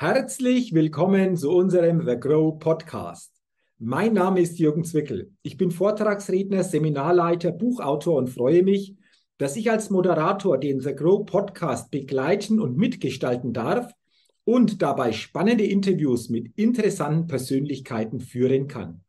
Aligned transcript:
Herzlich 0.00 0.72
willkommen 0.74 1.36
zu 1.36 1.50
unserem 1.50 2.06
The 2.06 2.14
Grow 2.20 2.56
Podcast. 2.56 3.32
Mein 3.80 4.12
Name 4.12 4.40
ist 4.40 4.60
Jürgen 4.60 4.84
Zwickel. 4.84 5.32
Ich 5.42 5.56
bin 5.56 5.72
Vortragsredner, 5.72 6.62
Seminarleiter, 6.62 7.50
Buchautor 7.50 8.16
und 8.16 8.28
freue 8.28 8.62
mich, 8.62 8.94
dass 9.38 9.56
ich 9.56 9.72
als 9.72 9.90
Moderator 9.90 10.56
den 10.56 10.78
The 10.78 10.94
Grow 10.94 11.26
Podcast 11.26 11.90
begleiten 11.90 12.60
und 12.60 12.76
mitgestalten 12.76 13.52
darf 13.52 13.90
und 14.44 14.82
dabei 14.82 15.10
spannende 15.10 15.64
Interviews 15.64 16.28
mit 16.28 16.52
interessanten 16.54 17.26
Persönlichkeiten 17.26 18.20
führen 18.20 18.68
kann. 18.68 19.00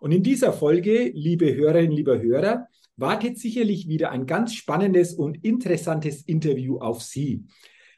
Und 0.00 0.10
in 0.10 0.24
dieser 0.24 0.52
Folge, 0.52 1.12
liebe 1.14 1.54
Hörerinnen, 1.54 1.92
lieber 1.92 2.20
Hörer, 2.20 2.66
wartet 2.96 3.38
sicherlich 3.38 3.86
wieder 3.86 4.10
ein 4.10 4.26
ganz 4.26 4.54
spannendes 4.54 5.14
und 5.14 5.44
interessantes 5.44 6.22
Interview 6.22 6.78
auf 6.78 7.00
Sie. 7.00 7.44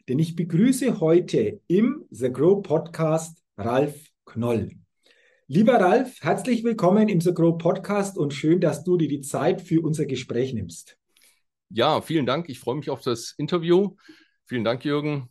Denn 0.06 0.18
ich 0.18 0.36
begrüße 0.36 1.00
heute 1.00 1.62
im 1.66 2.04
The 2.10 2.30
Grow 2.30 2.62
Podcast 2.62 3.42
Ralf 3.56 4.10
Knoll. 4.26 4.68
Lieber 5.46 5.80
Ralf, 5.80 6.18
herzlich 6.20 6.62
willkommen 6.62 7.08
im 7.08 7.22
The 7.22 7.32
Grow 7.32 7.56
Podcast 7.56 8.18
und 8.18 8.34
schön, 8.34 8.60
dass 8.60 8.84
du 8.84 8.98
dir 8.98 9.08
die 9.08 9.22
Zeit 9.22 9.62
für 9.62 9.80
unser 9.80 10.04
Gespräch 10.04 10.52
nimmst. 10.52 10.98
Ja, 11.70 12.02
vielen 12.02 12.26
Dank. 12.26 12.50
Ich 12.50 12.60
freue 12.60 12.74
mich 12.74 12.90
auf 12.90 13.00
das 13.00 13.34
Interview. 13.38 13.96
Vielen 14.44 14.62
Dank, 14.62 14.84
Jürgen. 14.84 15.30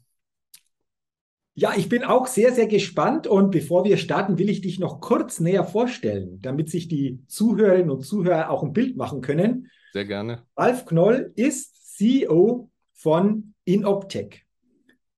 Ja, 1.53 1.75
ich 1.77 1.87
bin 1.87 2.03
auch 2.03 2.25
sehr, 2.25 2.51
sehr 2.51 2.65
gespannt 2.65 3.27
und 3.27 3.51
bevor 3.51 3.85
wir 3.85 3.97
starten, 3.97 4.39
will 4.39 4.49
ich 4.49 4.61
dich 4.61 4.79
noch 4.79 5.01
kurz 5.01 5.39
näher 5.39 5.65
vorstellen, 5.65 6.41
damit 6.41 6.71
sich 6.71 6.87
die 6.87 7.23
Zuhörerinnen 7.27 7.91
und 7.91 8.01
Zuhörer 8.01 8.49
auch 8.49 8.63
ein 8.63 8.73
Bild 8.73 8.97
machen 8.97 9.21
können. 9.21 9.69
Sehr 9.91 10.05
gerne. 10.05 10.47
Ralf 10.57 10.85
Knoll 10.87 11.31
ist 11.35 11.95
CEO 11.95 12.71
von 12.93 13.53
Inoptech. 13.65 14.42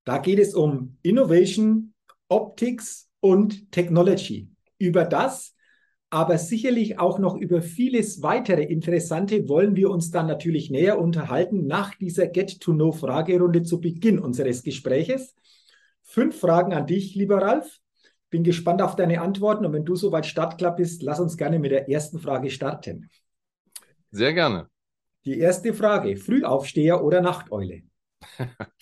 Da 0.05 0.19
geht 0.19 0.39
es 0.39 0.53
um 0.53 0.97
Innovation, 1.01 1.93
Optics 2.29 3.09
und 3.19 3.71
Technology. 3.71 4.49
Über 4.77 5.03
das, 5.03 5.55
aber 6.11 6.37
sicherlich 6.37 6.99
auch 6.99 7.17
noch 7.17 7.35
über 7.35 7.61
vieles 7.61 8.21
weitere 8.21 8.63
Interessante 8.63 9.49
wollen 9.49 9.75
wir 9.75 9.89
uns 9.89 10.11
dann 10.11 10.27
natürlich 10.27 10.69
näher 10.69 10.99
unterhalten 10.99 11.65
nach 11.65 11.95
dieser 11.95 12.27
Get-to-Know-Fragerunde 12.27 13.63
zu 13.63 13.81
Beginn 13.81 14.19
unseres 14.19 14.61
Gespräches. 14.61 15.35
Fünf 16.03 16.39
Fragen 16.39 16.73
an 16.73 16.85
dich, 16.85 17.15
lieber 17.15 17.41
Ralf. 17.41 17.79
Bin 18.29 18.43
gespannt 18.43 18.81
auf 18.81 18.95
deine 18.95 19.21
Antworten 19.21 19.65
und 19.65 19.73
wenn 19.73 19.85
du 19.85 19.95
soweit 19.95 20.25
startklar 20.25 20.75
bist, 20.75 21.01
lass 21.01 21.19
uns 21.19 21.35
gerne 21.35 21.57
mit 21.57 21.71
der 21.71 21.89
ersten 21.89 22.19
Frage 22.19 22.51
starten. 22.51 23.09
Sehr 24.11 24.33
gerne. 24.33 24.69
Die 25.25 25.39
erste 25.39 25.73
Frage: 25.73 26.15
Frühaufsteher 26.15 27.03
oder 27.03 27.21
Nachteule? 27.21 27.81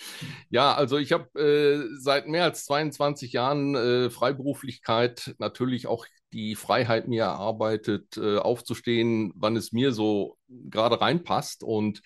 Ja, 0.49 0.73
also 0.75 0.97
ich 0.97 1.11
habe 1.11 1.39
äh, 1.39 1.97
seit 1.99 2.27
mehr 2.27 2.43
als 2.45 2.65
22 2.65 3.33
Jahren 3.33 3.75
äh, 3.75 4.09
Freiberuflichkeit 4.09 5.35
natürlich 5.39 5.87
auch 5.87 6.05
die 6.33 6.55
Freiheit 6.55 7.07
mir 7.07 7.23
erarbeitet, 7.23 8.17
äh, 8.17 8.37
aufzustehen, 8.37 9.33
wann 9.35 9.55
es 9.55 9.71
mir 9.71 9.91
so 9.93 10.37
gerade 10.49 10.99
reinpasst. 11.01 11.63
Und 11.63 12.01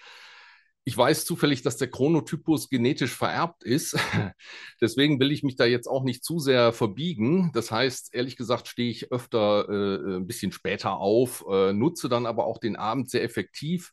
ich 0.84 0.98
weiß 0.98 1.26
zufällig, 1.26 1.64
dass 1.64 1.78
der 1.78 1.90
Chronotypus 1.90 2.70
genetisch 2.70 3.14
vererbt 3.14 3.64
ist. 3.64 3.98
Deswegen 4.82 5.20
will 5.20 5.32
ich 5.32 5.44
mich 5.44 5.56
da 5.58 5.66
jetzt 5.66 5.88
auch 5.88 6.04
nicht 6.04 6.24
zu 6.24 6.40
sehr 6.40 6.72
verbiegen. 6.74 7.52
Das 7.54 7.72
heißt, 7.72 8.14
ehrlich 8.14 8.38
gesagt, 8.38 8.68
stehe 8.68 8.90
ich 8.90 9.12
öfter 9.12 9.68
äh, 9.70 10.18
ein 10.18 10.28
bisschen 10.28 10.52
später 10.54 10.98
auf, 10.98 11.44
äh, 11.50 11.74
nutze 11.74 12.10
dann 12.10 12.26
aber 12.26 12.46
auch 12.46 12.58
den 12.58 12.78
Abend 12.78 13.10
sehr 13.10 13.24
effektiv 13.24 13.92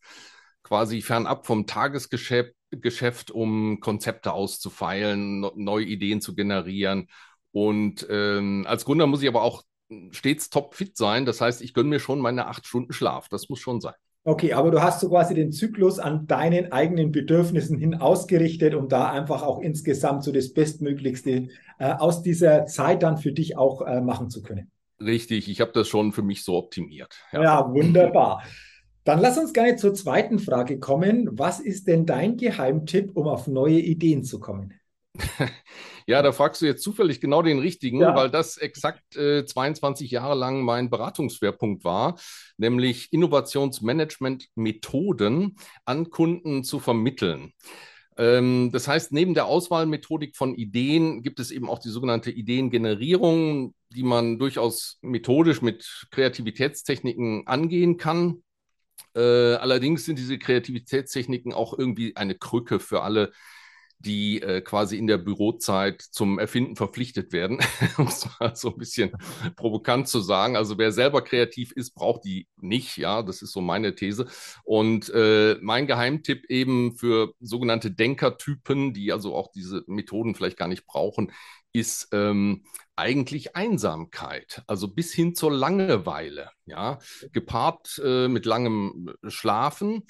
quasi 0.64 1.00
fernab 1.00 1.46
vom 1.46 1.66
Tagesgeschäft, 1.66 2.54
Geschäft, 2.70 3.30
um 3.30 3.78
Konzepte 3.78 4.32
auszufeilen, 4.32 5.46
neue 5.54 5.84
Ideen 5.84 6.20
zu 6.20 6.34
generieren. 6.34 7.08
Und 7.52 8.04
ähm, 8.10 8.66
als 8.68 8.84
Gründer 8.84 9.06
muss 9.06 9.22
ich 9.22 9.28
aber 9.28 9.42
auch 9.42 9.62
stets 10.10 10.50
topfit 10.50 10.96
sein. 10.96 11.24
Das 11.24 11.40
heißt, 11.40 11.62
ich 11.62 11.72
gönne 11.72 11.90
mir 11.90 12.00
schon 12.00 12.18
meine 12.18 12.48
acht 12.48 12.66
Stunden 12.66 12.92
Schlaf. 12.92 13.28
Das 13.28 13.48
muss 13.48 13.60
schon 13.60 13.80
sein. 13.80 13.94
Okay, 14.26 14.54
aber 14.54 14.70
du 14.70 14.82
hast 14.82 15.00
so 15.00 15.10
quasi 15.10 15.34
den 15.34 15.52
Zyklus 15.52 15.98
an 15.98 16.26
deinen 16.26 16.72
eigenen 16.72 17.12
Bedürfnissen 17.12 17.78
hin 17.78 17.94
ausgerichtet, 17.94 18.74
um 18.74 18.88
da 18.88 19.10
einfach 19.10 19.42
auch 19.42 19.60
insgesamt 19.60 20.24
so 20.24 20.32
das 20.32 20.54
Bestmöglichste 20.54 21.48
äh, 21.78 21.92
aus 21.92 22.22
dieser 22.22 22.64
Zeit 22.64 23.02
dann 23.02 23.18
für 23.18 23.32
dich 23.32 23.58
auch 23.58 23.82
äh, 23.82 24.00
machen 24.00 24.30
zu 24.30 24.42
können. 24.42 24.70
Richtig, 24.98 25.50
ich 25.50 25.60
habe 25.60 25.72
das 25.74 25.88
schon 25.88 26.12
für 26.12 26.22
mich 26.22 26.42
so 26.42 26.56
optimiert. 26.56 27.18
Ja, 27.32 27.42
ja 27.42 27.72
wunderbar. 27.72 28.42
Dann 29.04 29.20
lass 29.20 29.38
uns 29.38 29.52
gerne 29.52 29.76
zur 29.76 29.94
zweiten 29.94 30.38
Frage 30.38 30.78
kommen. 30.78 31.28
Was 31.32 31.60
ist 31.60 31.86
denn 31.86 32.06
dein 32.06 32.36
Geheimtipp, 32.36 33.12
um 33.14 33.28
auf 33.28 33.46
neue 33.46 33.78
Ideen 33.78 34.24
zu 34.24 34.40
kommen? 34.40 34.74
Ja, 36.06 36.20
da 36.20 36.32
fragst 36.32 36.60
du 36.60 36.66
jetzt 36.66 36.82
zufällig 36.82 37.22
genau 37.22 37.40
den 37.40 37.60
richtigen, 37.60 38.00
ja. 38.00 38.14
weil 38.14 38.28
das 38.28 38.58
exakt 38.58 39.16
äh, 39.16 39.46
22 39.46 40.10
Jahre 40.10 40.34
lang 40.34 40.60
mein 40.60 40.90
Beratungsschwerpunkt 40.90 41.82
war, 41.82 42.18
nämlich 42.58 43.10
Innovationsmanagement-Methoden 43.10 45.56
an 45.86 46.10
Kunden 46.10 46.62
zu 46.62 46.78
vermitteln. 46.78 47.54
Ähm, 48.18 48.68
das 48.70 48.86
heißt, 48.86 49.12
neben 49.12 49.32
der 49.32 49.46
Auswahlmethodik 49.46 50.36
von 50.36 50.54
Ideen 50.54 51.22
gibt 51.22 51.40
es 51.40 51.50
eben 51.50 51.70
auch 51.70 51.78
die 51.78 51.88
sogenannte 51.88 52.30
Ideengenerierung, 52.30 53.74
die 53.88 54.02
man 54.02 54.38
durchaus 54.38 54.98
methodisch 55.00 55.62
mit 55.62 56.06
Kreativitätstechniken 56.10 57.46
angehen 57.46 57.96
kann. 57.96 58.43
Äh, 59.14 59.54
allerdings 59.54 60.04
sind 60.04 60.18
diese 60.18 60.38
Kreativitätstechniken 60.38 61.52
auch 61.52 61.78
irgendwie 61.78 62.16
eine 62.16 62.34
Krücke 62.34 62.80
für 62.80 63.02
alle, 63.02 63.32
die 63.98 64.42
äh, 64.42 64.60
quasi 64.60 64.98
in 64.98 65.06
der 65.06 65.18
Bürozeit 65.18 66.02
zum 66.02 66.38
Erfinden 66.38 66.76
verpflichtet 66.76 67.32
werden, 67.32 67.58
um 67.96 68.06
es 68.06 68.28
mal 68.38 68.54
so 68.54 68.70
ein 68.70 68.76
bisschen 68.76 69.12
provokant 69.56 70.08
zu 70.08 70.20
sagen. 70.20 70.56
Also 70.56 70.78
wer 70.78 70.92
selber 70.92 71.22
kreativ 71.22 71.72
ist, 71.72 71.92
braucht 71.94 72.24
die 72.24 72.46
nicht. 72.56 72.96
Ja, 72.98 73.22
das 73.22 73.40
ist 73.40 73.52
so 73.52 73.60
meine 73.60 73.94
These. 73.94 74.26
Und 74.64 75.10
äh, 75.14 75.56
mein 75.62 75.86
Geheimtipp 75.86 76.44
eben 76.50 76.96
für 76.96 77.32
sogenannte 77.40 77.90
Denkertypen, 77.90 78.92
die 78.92 79.12
also 79.12 79.34
auch 79.34 79.50
diese 79.52 79.84
Methoden 79.86 80.34
vielleicht 80.34 80.58
gar 80.58 80.68
nicht 80.68 80.86
brauchen, 80.86 81.32
ist 81.74 82.08
ähm, 82.12 82.64
eigentlich 82.96 83.56
Einsamkeit, 83.56 84.62
also 84.66 84.88
bis 84.88 85.12
hin 85.12 85.34
zur 85.34 85.52
Langeweile, 85.52 86.50
ja, 86.64 86.98
gepaart 87.32 88.00
äh, 88.02 88.28
mit 88.28 88.46
langem 88.46 89.12
Schlafen. 89.28 90.04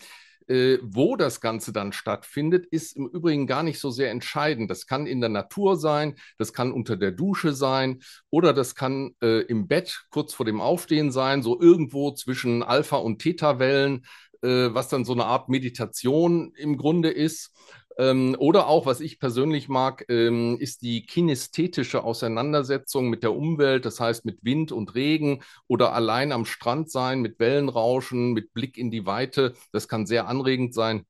Äh, 0.47 0.76
wo 0.82 1.16
das 1.16 1.41
Ganze 1.41 1.72
dann 1.72 1.94
stattfindet, 1.94 2.66
ist 2.66 2.98
im 2.98 3.06
Übrigen 3.06 3.47
gar 3.47 3.62
nicht 3.62 3.80
so 3.80 3.91
sehr 3.91 4.10
entscheidend. 4.10 4.70
Das 4.70 4.86
kann 4.86 5.06
in 5.06 5.22
der 5.22 5.30
Natur 5.30 5.78
sein, 5.78 6.16
das 6.36 6.53
kann 6.53 6.70
unter 6.70 6.98
der 6.98 7.12
Dusche 7.12 7.54
sein 7.54 8.03
oder 8.28 8.53
das 8.53 8.74
kann 8.74 9.14
äh, 9.22 9.41
im 9.47 9.69
Bett 9.69 10.04
kurz 10.10 10.34
vor 10.34 10.44
dem 10.44 10.60
Aufstehen 10.60 11.10
sein, 11.12 11.42
so 11.42 11.58
irgendwo 11.58 12.12
zwischen 12.12 12.62
Alpha- 12.62 12.98
und 12.98 13.20
Theta-Wellen, 13.22 14.04
äh, 14.42 14.74
was 14.74 14.88
dann 14.88 15.06
so 15.06 15.14
eine 15.14 15.24
Art 15.24 15.48
Meditation 15.48 16.53
im 16.56 16.76
Grunde 16.76 17.10
ist. 17.10 17.56
Ähm, 17.99 18.37
oder 18.38 18.66
auch, 18.66 18.87
was 18.87 19.00
ich 19.00 19.19
persönlich 19.21 19.69
mag, 19.69 20.05
ähm, 20.09 20.56
ist 20.59 20.82
die 20.82 21.06
kinästhetische 21.06 22.03
Auseinandersetzung 22.05 23.09
mit 23.09 23.22
der 23.22 23.34
Umwelt, 23.34 23.84
das 23.84 24.00
heißt 24.00 24.25
mit 24.25 24.38
Wind 24.43 24.72
und 24.72 24.94
Regen 24.94 25.43
oder 25.69 25.93
allein 25.93 26.33
am 26.33 26.44
Strand 26.44 26.91
sein, 26.91 27.21
mit 27.21 27.38
Wellenrauschen, 27.38 28.33
mit 28.33 28.53
Blick 28.53 28.78
in 28.78 28.91
die 28.91 29.06
Weite. 29.06 29.54
Das 29.72 29.88
kann 29.88 30.06
sehr 30.06 30.27
anregend 30.28 30.75
sein. 30.75 31.06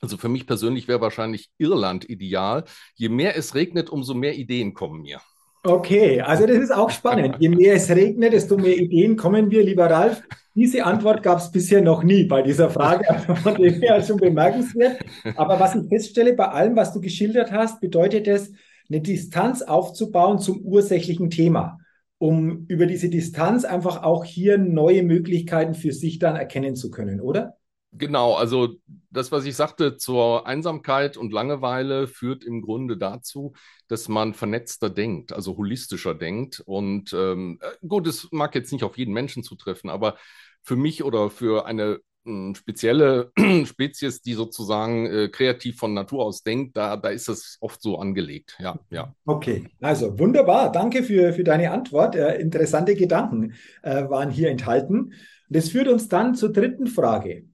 Also 0.00 0.18
für 0.18 0.28
mich 0.28 0.46
persönlich 0.46 0.88
wäre 0.88 1.00
wahrscheinlich 1.00 1.50
Irland 1.58 2.08
ideal. 2.08 2.64
Je 2.94 3.08
mehr 3.08 3.36
es 3.36 3.54
regnet, 3.54 3.90
umso 3.90 4.14
mehr 4.14 4.36
Ideen 4.36 4.74
kommen 4.74 5.02
mir. 5.02 5.20
Okay, 5.66 6.20
also 6.20 6.46
das 6.46 6.58
ist 6.58 6.72
auch 6.72 6.90
spannend. 6.90 7.36
Je 7.40 7.48
mehr 7.48 7.74
es 7.74 7.90
regnet, 7.90 8.32
desto 8.32 8.56
mehr 8.56 8.76
Ideen 8.76 9.16
kommen 9.16 9.50
wir, 9.50 9.64
lieber 9.64 9.90
Ralf. 9.90 10.22
Diese 10.54 10.84
Antwort 10.84 11.24
gab 11.24 11.38
es 11.38 11.50
bisher 11.50 11.82
noch 11.82 12.04
nie 12.04 12.24
bei 12.24 12.40
dieser 12.42 12.70
Frage, 12.70 13.10
also 13.10 13.34
von 13.34 13.56
dem 13.56 13.80
her 13.80 14.00
schon 14.00 14.18
bemerkenswert. 14.18 15.04
Aber 15.34 15.58
was 15.58 15.74
ich 15.74 15.88
feststelle, 15.88 16.34
bei 16.34 16.46
allem, 16.48 16.76
was 16.76 16.92
du 16.92 17.00
geschildert 17.00 17.50
hast, 17.50 17.80
bedeutet 17.80 18.28
es, 18.28 18.52
eine 18.88 19.00
Distanz 19.00 19.62
aufzubauen 19.62 20.38
zum 20.38 20.60
ursächlichen 20.60 21.30
Thema, 21.30 21.78
um 22.18 22.66
über 22.68 22.86
diese 22.86 23.08
Distanz 23.08 23.64
einfach 23.64 24.04
auch 24.04 24.24
hier 24.24 24.58
neue 24.58 25.02
Möglichkeiten 25.02 25.74
für 25.74 25.92
sich 25.92 26.20
dann 26.20 26.36
erkennen 26.36 26.76
zu 26.76 26.92
können, 26.92 27.20
oder? 27.20 27.56
Genau, 27.98 28.34
also 28.34 28.74
das, 29.10 29.32
was 29.32 29.44
ich 29.46 29.56
sagte 29.56 29.96
zur 29.96 30.46
Einsamkeit 30.46 31.16
und 31.16 31.32
Langeweile, 31.32 32.08
führt 32.08 32.44
im 32.44 32.60
Grunde 32.60 32.96
dazu, 32.96 33.54
dass 33.88 34.08
man 34.08 34.34
vernetzter 34.34 34.90
denkt, 34.90 35.32
also 35.32 35.56
holistischer 35.56 36.14
denkt. 36.14 36.62
Und 36.66 37.12
ähm, 37.12 37.58
äh, 37.62 37.86
gut, 37.86 38.06
es 38.06 38.28
mag 38.32 38.54
jetzt 38.54 38.72
nicht 38.72 38.84
auf 38.84 38.98
jeden 38.98 39.14
Menschen 39.14 39.42
zutreffen, 39.42 39.88
aber 39.88 40.16
für 40.62 40.76
mich 40.76 41.04
oder 41.04 41.30
für 41.30 41.64
eine 41.64 42.00
äh, 42.26 42.54
spezielle 42.54 43.32
Spezies, 43.64 44.20
die 44.20 44.34
sozusagen 44.34 45.06
äh, 45.06 45.28
kreativ 45.28 45.78
von 45.78 45.94
Natur 45.94 46.24
aus 46.24 46.42
denkt, 46.42 46.76
da, 46.76 46.96
da 46.96 47.08
ist 47.08 47.28
es 47.28 47.56
oft 47.60 47.80
so 47.80 47.98
angelegt. 47.98 48.56
Ja, 48.58 48.78
ja. 48.90 49.14
Okay, 49.24 49.68
also 49.80 50.18
wunderbar. 50.18 50.70
Danke 50.72 51.02
für, 51.02 51.32
für 51.32 51.44
deine 51.44 51.70
Antwort. 51.70 52.14
Äh, 52.14 52.36
interessante 52.40 52.94
Gedanken 52.94 53.54
äh, 53.82 54.08
waren 54.08 54.30
hier 54.30 54.50
enthalten. 54.50 55.12
Das 55.48 55.70
führt 55.70 55.88
uns 55.88 56.08
dann 56.08 56.34
zur 56.34 56.52
dritten 56.52 56.88
Frage. 56.88 57.44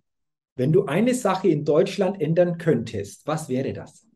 Wenn 0.55 0.73
du 0.73 0.85
eine 0.85 1.15
Sache 1.15 1.49
in 1.49 1.65
Deutschland 1.65 2.21
ändern 2.21 2.59
könntest, 2.59 3.27
was 3.27 3.49
wäre 3.49 3.73
das? 3.73 4.07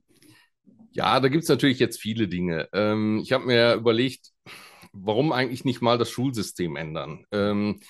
Ja, 0.92 1.20
da 1.20 1.28
gibt 1.28 1.44
es 1.44 1.48
natürlich 1.48 1.78
jetzt 1.78 2.00
viele 2.00 2.28
Dinge. 2.28 2.68
Ähm, 2.72 3.20
ich 3.22 3.32
habe 3.32 3.46
mir 3.46 3.74
überlegt, 3.74 4.32
warum 4.92 5.32
eigentlich 5.32 5.64
nicht 5.64 5.80
mal 5.82 5.98
das 5.98 6.10
Schulsystem 6.10 6.76
ändern? 6.76 7.24
Ähm, 7.32 7.80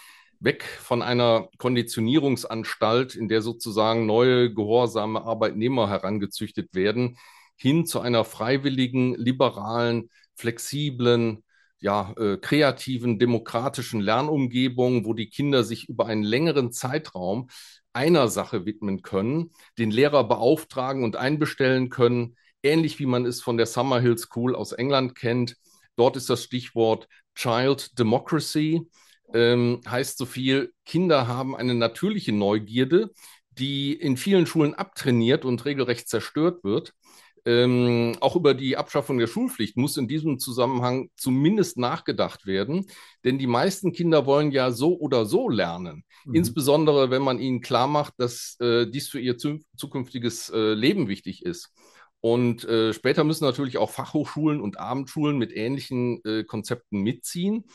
weg 0.41 0.65
von 0.65 1.03
einer 1.03 1.49
Konditionierungsanstalt, 1.59 3.15
in 3.15 3.29
der 3.29 3.43
sozusagen 3.43 4.07
neue 4.07 4.53
gehorsame 4.53 5.23
Arbeitnehmer 5.23 5.89
herangezüchtet 5.89 6.75
werden, 6.75 7.19
hin 7.57 7.87
zu 7.87 8.01
einer 8.01 8.25
freiwilligen, 8.25 9.15
liberalen, 9.15 10.11
flexiblen, 10.35 11.45
ja, 11.79 12.13
äh, 12.19 12.37
kreativen, 12.39 13.19
demokratischen 13.19 14.01
Lernumgebung, 14.01 15.05
wo 15.05 15.15
die 15.15 15.29
Kinder 15.29 15.63
sich 15.65 15.89
über 15.89 16.07
einen 16.07 16.23
längeren 16.23 16.73
Zeitraum 16.73 17.49
einer 17.97 18.29
Sache 18.29 18.67
widmen 18.67 19.01
können, 19.01 19.53
den 19.79 19.91
Lehrer 19.91 20.23
beauftragen 20.25 21.03
und 21.03 21.17
einbestellen 21.17 21.89
können, 21.89 22.37
ähnlich 22.63 22.99
wie 22.99 23.07
man 23.07 23.25
es 23.25 23.41
von 23.43 23.57
der 23.57 23.65
Summerhill 23.67 24.19
School 24.19 24.55
aus 24.55 24.73
England 24.73 25.15
kennt. 25.15 25.57
Dort 25.97 26.17
ist 26.17 26.29
das 26.29 26.45
Stichwort 26.45 27.09
Child 27.35 27.99
Democracy. 27.99 28.83
Ähm, 29.33 29.81
heißt 29.89 30.19
so 30.19 30.27
viel, 30.27 30.73
Kinder 30.85 31.27
haben 31.27 31.57
eine 31.57 31.75
natürliche 31.75 32.33
Neugierde, 32.33 33.11
die 33.51 33.95
in 33.95 34.19
vielen 34.19 34.47
Schulen 34.47 34.75
abtrainiert 34.75 35.47
und 35.47 35.65
regelrecht 35.65 36.07
zerstört 36.09 36.63
wird. 36.65 36.93
Ähm, 37.47 38.17
auch 38.21 38.35
über 38.35 38.55
die 38.55 38.77
Abschaffung 38.77 39.19
der 39.19 39.29
Schulpflicht 39.29 39.77
muss 39.77 39.97
in 39.97 40.09
diesem 40.09 40.41
Zusammenhang 40.41 41.11
zumindest 41.17 41.79
nachgedacht 41.79 42.45
werden, 42.45 42.87
denn 43.25 43.39
die 43.39 43.47
meisten 43.47 43.93
Kinder 43.93 44.27
wollen 44.27 44.51
ja 44.51 44.73
so 44.73 44.99
oder 44.99 45.27
so 45.27 45.49
lernen, 45.49 46.05
mhm. 46.25 46.35
insbesondere 46.35 47.11
wenn 47.11 47.23
man 47.23 47.39
ihnen 47.39 47.61
klar 47.61 47.87
macht, 47.87 48.15
dass 48.19 48.57
äh, 48.61 48.87
dies 48.91 49.09
für 49.09 49.21
ihr 49.21 49.39
zu 49.39 49.61
zukünftiges 49.77 50.51
äh, 50.51 50.75
Leben 50.75 51.07
wichtig 51.07 51.47
ist. 51.47 51.73
Und 52.21 52.65
äh, 52.65 52.93
später 52.93 53.23
müssen 53.23 53.45
natürlich 53.45 53.79
auch 53.79 53.91
Fachhochschulen 53.91 54.61
und 54.61 54.81
Abendschulen 54.81 55.39
mit 55.39 55.55
ähnlichen 55.55 56.25
äh, 56.25 56.43
Konzepten 56.43 57.03
mitziehen. 57.03 57.67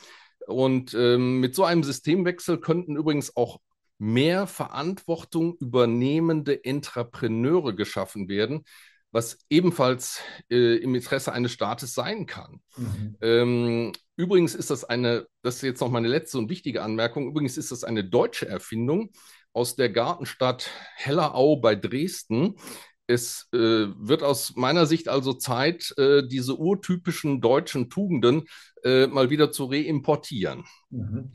Und 0.47 0.93
ähm, 0.93 1.39
mit 1.39 1.55
so 1.55 1.63
einem 1.63 1.83
Systemwechsel 1.83 2.59
könnten 2.59 2.97
übrigens 2.97 3.37
auch 3.37 3.59
mehr 3.99 4.47
Verantwortung 4.47 5.55
übernehmende 5.59 6.65
Entrepreneure 6.65 7.73
geschaffen 7.73 8.27
werden, 8.27 8.65
was 9.11 9.39
ebenfalls 9.49 10.21
äh, 10.49 10.77
im 10.77 10.95
Interesse 10.95 11.33
eines 11.33 11.51
Staates 11.51 11.93
sein 11.93 12.25
kann. 12.25 12.61
Mhm. 12.77 13.17
Ähm, 13.21 13.91
übrigens 14.15 14.55
ist 14.55 14.69
das 14.69 14.83
eine, 14.83 15.27
das 15.41 15.57
ist 15.57 15.63
jetzt 15.63 15.81
noch 15.81 15.91
meine 15.91 16.07
letzte 16.07 16.37
und 16.37 16.49
wichtige 16.49 16.81
Anmerkung, 16.81 17.27
übrigens 17.27 17.57
ist 17.57 17.71
das 17.71 17.83
eine 17.83 18.03
deutsche 18.03 18.47
Erfindung 18.47 19.11
aus 19.53 19.75
der 19.75 19.89
Gartenstadt 19.89 20.69
Hellerau 20.95 21.57
bei 21.57 21.75
Dresden. 21.75 22.55
Es 23.07 23.49
äh, 23.53 23.57
wird 23.57 24.23
aus 24.23 24.53
meiner 24.55 24.85
Sicht 24.85 25.09
also 25.09 25.33
Zeit, 25.33 25.93
äh, 25.97 26.23
diese 26.25 26.57
urtypischen 26.57 27.41
deutschen 27.41 27.89
Tugenden 27.89 28.43
äh, 28.83 29.07
mal 29.07 29.29
wieder 29.29 29.51
zu 29.51 29.65
reimportieren. 29.65 30.63
Mhm. 30.89 31.33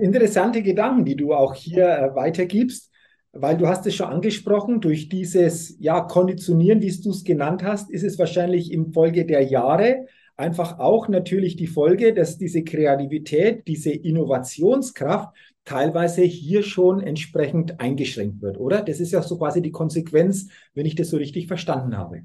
Interessante 0.00 0.62
Gedanken, 0.62 1.04
die 1.04 1.16
du 1.16 1.34
auch 1.34 1.54
hier 1.54 1.86
äh, 1.86 2.14
weitergibst, 2.14 2.89
weil 3.32 3.56
du 3.56 3.68
hast 3.68 3.86
es 3.86 3.94
schon 3.94 4.06
angesprochen, 4.06 4.80
durch 4.80 5.08
dieses 5.08 5.76
ja, 5.78 6.00
Konditionieren, 6.00 6.82
wie 6.82 7.00
du 7.00 7.10
es 7.10 7.24
genannt 7.24 7.62
hast, 7.62 7.90
ist 7.90 8.02
es 8.02 8.18
wahrscheinlich 8.18 8.72
im 8.72 8.92
Folge 8.92 9.24
der 9.24 9.42
Jahre 9.42 10.06
einfach 10.36 10.78
auch 10.78 11.08
natürlich 11.08 11.56
die 11.56 11.66
Folge, 11.66 12.14
dass 12.14 12.38
diese 12.38 12.64
Kreativität, 12.64 13.68
diese 13.68 13.90
Innovationskraft 13.90 15.36
teilweise 15.64 16.22
hier 16.22 16.62
schon 16.62 17.00
entsprechend 17.00 17.78
eingeschränkt 17.78 18.40
wird, 18.40 18.58
oder? 18.58 18.82
Das 18.82 18.98
ist 18.98 19.12
ja 19.12 19.22
so 19.22 19.38
quasi 19.38 19.62
die 19.62 19.70
Konsequenz, 19.70 20.48
wenn 20.74 20.86
ich 20.86 20.94
das 20.94 21.10
so 21.10 21.18
richtig 21.18 21.46
verstanden 21.46 21.96
habe. 21.96 22.22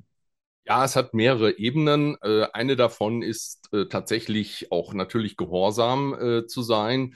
Ja, 0.65 0.83
es 0.83 0.95
hat 0.95 1.13
mehrere 1.13 1.59
Ebenen. 1.59 2.15
Äh, 2.23 2.47
eine 2.53 2.75
davon 2.75 3.21
ist 3.21 3.69
äh, 3.71 3.85
tatsächlich 3.85 4.71
auch 4.71 4.95
natürlich 4.95 5.37
gehorsam 5.37 6.15
äh, 6.19 6.47
zu 6.47 6.63
sein 6.63 7.13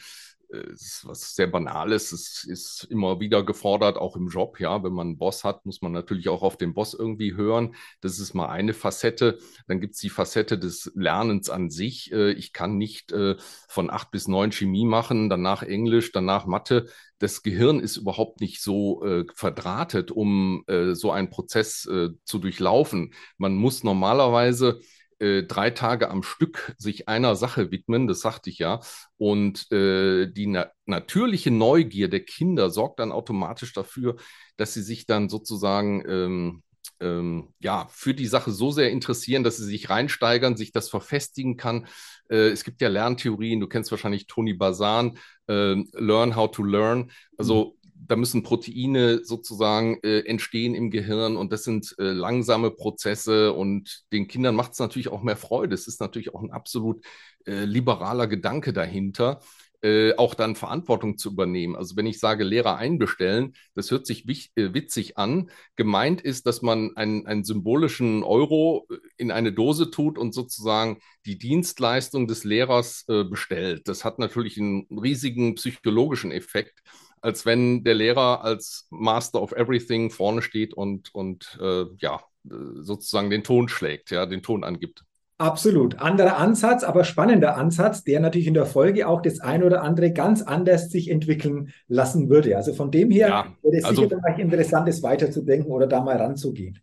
ist 0.49 1.05
was 1.05 1.35
sehr 1.35 1.47
Banales. 1.47 2.11
Es 2.11 2.43
ist 2.43 2.87
immer 2.89 3.19
wieder 3.19 3.43
gefordert, 3.43 3.97
auch 3.97 4.15
im 4.15 4.27
Job. 4.27 4.59
Ja, 4.59 4.83
wenn 4.83 4.93
man 4.93 5.07
einen 5.07 5.17
Boss 5.17 5.43
hat, 5.43 5.65
muss 5.65 5.81
man 5.81 5.91
natürlich 5.91 6.29
auch 6.29 6.41
auf 6.41 6.57
den 6.57 6.73
Boss 6.73 6.93
irgendwie 6.93 7.35
hören. 7.35 7.75
Das 8.01 8.19
ist 8.19 8.33
mal 8.33 8.49
eine 8.49 8.73
Facette. 8.73 9.37
Dann 9.67 9.79
gibt 9.79 9.95
es 9.95 10.01
die 10.01 10.09
Facette 10.09 10.57
des 10.57 10.91
Lernens 10.95 11.49
an 11.49 11.69
sich. 11.69 12.11
Äh, 12.11 12.31
ich 12.31 12.53
kann 12.53 12.77
nicht 12.77 13.11
äh, 13.11 13.35
von 13.67 13.89
acht 13.89 14.11
bis 14.11 14.27
neun 14.27 14.51
Chemie 14.51 14.85
machen, 14.85 15.29
danach 15.29 15.63
Englisch, 15.63 16.11
danach 16.11 16.45
Mathe. 16.45 16.87
Das 17.19 17.43
Gehirn 17.43 17.79
ist 17.79 17.97
überhaupt 17.97 18.39
nicht 18.41 18.61
so 18.61 19.03
äh, 19.03 19.25
verdrahtet, 19.35 20.09
um 20.09 20.63
so 20.93 21.11
einen 21.11 21.29
Prozess 21.29 21.81
zu 21.81 22.39
durchlaufen. 22.39 23.13
Man 23.37 23.55
muss 23.55 23.83
normalerweise 23.83 24.79
äh, 25.19 25.43
drei 25.43 25.69
Tage 25.69 26.09
am 26.09 26.23
Stück 26.23 26.73
sich 26.77 27.07
einer 27.07 27.35
Sache 27.35 27.71
widmen, 27.71 28.07
das 28.07 28.21
sagte 28.21 28.49
ich 28.49 28.59
ja. 28.59 28.79
Und 29.17 29.71
äh, 29.71 30.27
die 30.27 30.47
na 30.47 30.71
natürliche 30.85 31.51
Neugier 31.51 32.09
der 32.09 32.21
Kinder 32.25 32.69
sorgt 32.69 32.99
dann 32.99 33.11
automatisch 33.11 33.73
dafür, 33.73 34.15
dass 34.57 34.73
sie 34.73 34.81
sich 34.81 35.05
dann 35.05 35.29
sozusagen 35.29 36.03
ähm, 36.07 36.63
ähm, 36.99 37.53
ja, 37.59 37.87
für 37.89 38.13
die 38.13 38.27
Sache 38.27 38.51
so 38.51 38.71
sehr 38.71 38.91
interessieren, 38.91 39.43
dass 39.43 39.57
sie 39.57 39.65
sich 39.65 39.89
reinsteigern, 39.89 40.57
sich 40.57 40.71
das 40.71 40.89
verfestigen 40.89 41.57
kann. 41.57 41.87
Äh, 42.29 42.49
es 42.49 42.63
gibt 42.63 42.81
ja 42.81 42.89
Lerntheorien, 42.89 43.59
du 43.59 43.67
kennst 43.67 43.91
wahrscheinlich 43.91 44.27
Tony 44.27 44.53
Bazan, 44.53 45.17
äh, 45.47 45.75
Learn 45.93 46.35
How 46.35 46.51
to 46.51 46.63
Learn. 46.63 47.11
Also 47.37 47.77
da 48.07 48.15
müssen 48.15 48.43
Proteine 48.43 49.23
sozusagen 49.23 49.99
äh, 50.03 50.19
entstehen 50.19 50.75
im 50.75 50.91
Gehirn 50.91 51.35
und 51.35 51.51
das 51.51 51.63
sind 51.63 51.95
äh, 51.99 52.03
langsame 52.03 52.71
Prozesse 52.71 53.53
und 53.53 54.03
den 54.11 54.27
Kindern 54.27 54.55
macht 54.55 54.73
es 54.73 54.79
natürlich 54.79 55.09
auch 55.09 55.23
mehr 55.23 55.37
Freude. 55.37 55.73
Es 55.73 55.87
ist 55.87 55.99
natürlich 55.99 56.33
auch 56.33 56.41
ein 56.41 56.51
absolut 56.51 57.03
äh, 57.45 57.65
liberaler 57.65 58.27
Gedanke 58.27 58.73
dahinter, 58.73 59.41
äh, 59.81 60.13
auch 60.15 60.33
dann 60.33 60.55
Verantwortung 60.55 61.17
zu 61.17 61.29
übernehmen. 61.29 61.75
Also 61.75 61.95
wenn 61.95 62.05
ich 62.05 62.19
sage, 62.19 62.43
Lehrer 62.43 62.77
einbestellen, 62.77 63.53
das 63.75 63.91
hört 63.91 64.05
sich 64.05 64.27
äh, 64.27 64.73
witzig 64.73 65.17
an. 65.17 65.51
Gemeint 65.75 66.21
ist, 66.21 66.45
dass 66.45 66.61
man 66.61 66.95
einen, 66.95 67.25
einen 67.27 67.43
symbolischen 67.43 68.23
Euro 68.23 68.87
äh, 68.89 68.97
in 69.17 69.31
eine 69.31 69.53
Dose 69.53 69.89
tut 69.91 70.17
und 70.17 70.33
sozusagen 70.33 70.99
die 71.25 71.37
Dienstleistung 71.37 72.27
des 72.27 72.43
Lehrers 72.43 73.05
bestellt. 73.05 73.87
Das 73.87 74.03
hat 74.03 74.19
natürlich 74.19 74.57
einen 74.57 74.87
riesigen 74.89 75.55
psychologischen 75.55 76.31
Effekt 76.31 76.81
als 77.21 77.45
wenn 77.45 77.83
der 77.83 77.95
Lehrer 77.95 78.43
als 78.43 78.87
Master 78.89 79.41
of 79.41 79.51
Everything 79.51 80.09
vorne 80.09 80.41
steht 80.41 80.73
und, 80.73 81.13
und 81.13 81.57
äh, 81.61 81.85
ja, 81.99 82.21
sozusagen 82.43 83.29
den 83.29 83.43
Ton 83.43 83.69
schlägt, 83.69 84.11
ja, 84.11 84.25
den 84.25 84.41
Ton 84.41 84.63
angibt. 84.63 85.03
Absolut. 85.39 85.99
Anderer 85.99 86.35
Ansatz, 86.35 86.83
aber 86.83 87.05
spannender 87.05 87.55
Ansatz, 87.55 88.03
der 88.03 88.19
natürlich 88.19 88.47
in 88.47 88.53
der 88.53 88.65
Folge 88.65 89.07
auch 89.07 89.21
das 89.21 89.39
ein 89.39 89.63
oder 89.63 89.83
andere 89.83 90.11
ganz 90.11 90.41
anders 90.41 90.89
sich 90.89 91.09
entwickeln 91.09 91.71
lassen 91.87 92.29
würde. 92.29 92.57
Also 92.57 92.73
von 92.73 92.91
dem 92.91 93.09
her 93.09 93.29
ja, 93.29 93.45
wäre 93.63 93.77
es 93.77 93.85
also, 93.85 94.03
sicher 94.03 94.17
vielleicht 94.21 94.39
interessant, 94.39 94.89
es 94.89 95.01
weiterzudenken 95.01 95.71
oder 95.71 95.87
da 95.87 96.01
mal 96.01 96.17
ranzugehen. 96.17 96.79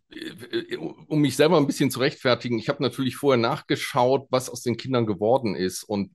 Um 1.17 1.21
mich 1.21 1.35
selber 1.35 1.57
ein 1.57 1.65
bisschen 1.65 1.89
zu 1.89 1.99
rechtfertigen, 1.99 2.59
ich 2.59 2.69
habe 2.69 2.83
natürlich 2.83 3.15
vorher 3.15 3.41
nachgeschaut, 3.41 4.27
was 4.29 4.51
aus 4.51 4.61
den 4.61 4.77
Kindern 4.77 5.07
geworden 5.07 5.55
ist. 5.55 5.81
Und 5.83 6.11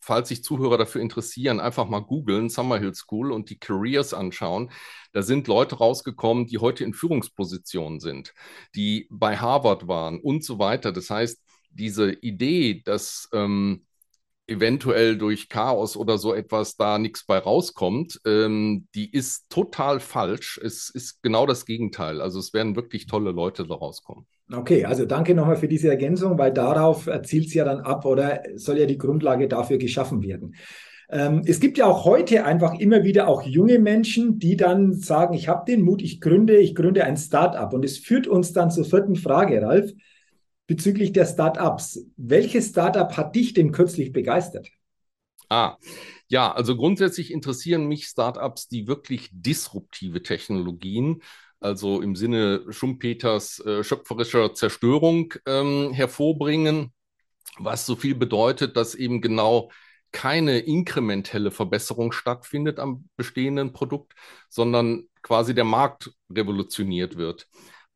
falls 0.00 0.28
sich 0.28 0.44
Zuhörer 0.44 0.78
dafür 0.78 1.00
interessieren, 1.00 1.58
einfach 1.58 1.88
mal 1.88 1.98
googeln, 1.98 2.48
Summerhill 2.48 2.94
School 2.94 3.32
und 3.32 3.50
die 3.50 3.58
Careers 3.58 4.14
anschauen. 4.14 4.70
Da 5.12 5.22
sind 5.22 5.48
Leute 5.48 5.78
rausgekommen, 5.78 6.46
die 6.46 6.58
heute 6.58 6.84
in 6.84 6.94
Führungspositionen 6.94 7.98
sind, 7.98 8.34
die 8.76 9.08
bei 9.10 9.36
Harvard 9.36 9.88
waren 9.88 10.20
und 10.20 10.44
so 10.44 10.60
weiter. 10.60 10.92
Das 10.92 11.10
heißt, 11.10 11.42
diese 11.70 12.12
Idee, 12.12 12.82
dass 12.84 13.28
ähm, 13.32 13.84
eventuell 14.46 15.18
durch 15.18 15.48
Chaos 15.48 15.96
oder 15.96 16.18
so 16.18 16.32
etwas 16.34 16.76
da 16.76 16.98
nichts 16.98 17.26
bei 17.26 17.38
rauskommt, 17.38 18.20
ähm, 18.24 18.86
die 18.94 19.10
ist 19.10 19.50
total 19.50 19.98
falsch. 19.98 20.60
Es 20.62 20.88
ist 20.88 21.20
genau 21.24 21.46
das 21.46 21.66
Gegenteil. 21.66 22.20
Also 22.20 22.38
es 22.38 22.52
werden 22.52 22.76
wirklich 22.76 23.06
tolle 23.06 23.32
Leute 23.32 23.66
da 23.66 23.74
rauskommen. 23.74 24.24
Okay, 24.52 24.84
also 24.84 25.06
danke 25.06 25.34
nochmal 25.34 25.56
für 25.56 25.68
diese 25.68 25.88
Ergänzung, 25.88 26.38
weil 26.38 26.52
darauf 26.52 27.08
zielt 27.24 27.46
es 27.46 27.54
ja 27.54 27.64
dann 27.64 27.80
ab 27.80 28.04
oder 28.04 28.42
soll 28.54 28.78
ja 28.78 28.86
die 28.86 28.98
Grundlage 28.98 29.48
dafür 29.48 29.78
geschaffen 29.78 30.22
werden. 30.22 30.54
Ähm, 31.08 31.42
es 31.46 31.60
gibt 31.60 31.78
ja 31.78 31.86
auch 31.86 32.04
heute 32.04 32.44
einfach 32.44 32.74
immer 32.78 33.04
wieder 33.04 33.28
auch 33.28 33.42
junge 33.42 33.78
Menschen, 33.78 34.38
die 34.38 34.56
dann 34.56 34.94
sagen, 34.94 35.34
ich 35.34 35.48
habe 35.48 35.64
den 35.66 35.82
Mut, 35.82 36.02
ich 36.02 36.20
gründe, 36.20 36.58
ich 36.58 36.74
gründe 36.74 37.04
ein 37.04 37.16
Start-up. 37.16 37.72
Und 37.72 37.84
es 37.84 37.98
führt 37.98 38.26
uns 38.26 38.52
dann 38.52 38.70
zur 38.70 38.84
vierten 38.84 39.16
Frage, 39.16 39.62
Ralf 39.62 39.92
bezüglich 40.66 41.12
der 41.12 41.26
Startups. 41.26 42.04
Welches 42.16 42.70
Startup 42.70 43.16
hat 43.16 43.36
dich 43.36 43.54
denn 43.54 43.70
kürzlich 43.70 44.12
begeistert? 44.12 44.68
Ah, 45.48 45.76
ja, 46.28 46.52
also 46.52 46.76
grundsätzlich 46.76 47.32
interessieren 47.32 47.86
mich 47.86 48.06
Startups, 48.06 48.66
die 48.66 48.88
wirklich 48.88 49.28
disruptive 49.32 50.24
Technologien, 50.24 51.22
also 51.60 52.00
im 52.02 52.16
Sinne 52.16 52.64
Schumpeters 52.70 53.60
äh, 53.60 53.82
schöpferischer 53.82 54.54
Zerstörung 54.54 55.34
ähm, 55.46 55.92
hervorbringen, 55.92 56.92
was 57.58 57.86
so 57.86 57.96
viel 57.96 58.14
bedeutet, 58.14 58.76
dass 58.76 58.94
eben 58.94 59.20
genau 59.20 59.70
keine 60.12 60.60
inkrementelle 60.60 61.50
Verbesserung 61.50 62.12
stattfindet 62.12 62.78
am 62.78 63.08
bestehenden 63.16 63.72
Produkt, 63.72 64.14
sondern 64.48 65.04
quasi 65.22 65.54
der 65.54 65.64
Markt 65.64 66.12
revolutioniert 66.30 67.16
wird. 67.16 67.46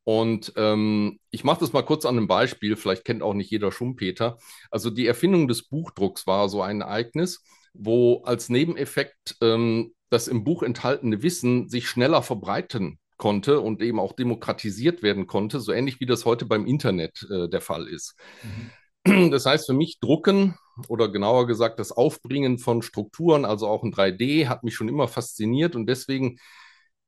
Und 0.03 0.53
ähm, 0.55 1.19
ich 1.29 1.43
mache 1.43 1.59
das 1.61 1.73
mal 1.73 1.83
kurz 1.83 2.05
an 2.05 2.17
einem 2.17 2.27
Beispiel, 2.27 2.75
vielleicht 2.75 3.05
kennt 3.05 3.21
auch 3.21 3.33
nicht 3.33 3.51
jeder 3.51 3.71
Schumpeter. 3.71 4.37
Also 4.71 4.89
die 4.89 5.07
Erfindung 5.07 5.47
des 5.47 5.67
Buchdrucks 5.67 6.27
war 6.27 6.49
so 6.49 6.61
ein 6.61 6.81
Ereignis, 6.81 7.43
wo 7.73 8.23
als 8.23 8.49
Nebeneffekt 8.49 9.37
ähm, 9.41 9.93
das 10.09 10.27
im 10.27 10.43
Buch 10.43 10.63
enthaltene 10.63 11.23
Wissen 11.23 11.69
sich 11.69 11.87
schneller 11.87 12.21
verbreiten 12.23 12.99
konnte 13.21 13.61
und 13.61 13.83
eben 13.83 13.99
auch 13.99 14.13
demokratisiert 14.13 15.03
werden 15.03 15.27
konnte, 15.27 15.59
so 15.59 15.71
ähnlich 15.71 15.99
wie 15.99 16.07
das 16.07 16.25
heute 16.25 16.47
beim 16.47 16.65
Internet 16.65 17.27
äh, 17.29 17.47
der 17.47 17.61
Fall 17.61 17.87
ist. 17.87 18.15
Mhm. 18.41 18.71
Das 19.31 19.45
heißt 19.45 19.67
für 19.67 19.73
mich, 19.73 19.99
Drucken 19.99 20.55
oder 20.87 21.11
genauer 21.11 21.45
gesagt 21.45 21.79
das 21.79 21.91
Aufbringen 21.91 22.57
von 22.57 22.81
Strukturen, 22.81 23.45
also 23.45 23.67
auch 23.67 23.83
in 23.83 23.93
3D, 23.93 24.47
hat 24.47 24.63
mich 24.63 24.73
schon 24.73 24.89
immer 24.89 25.07
fasziniert 25.07 25.75
und 25.75 25.85
deswegen 25.85 26.37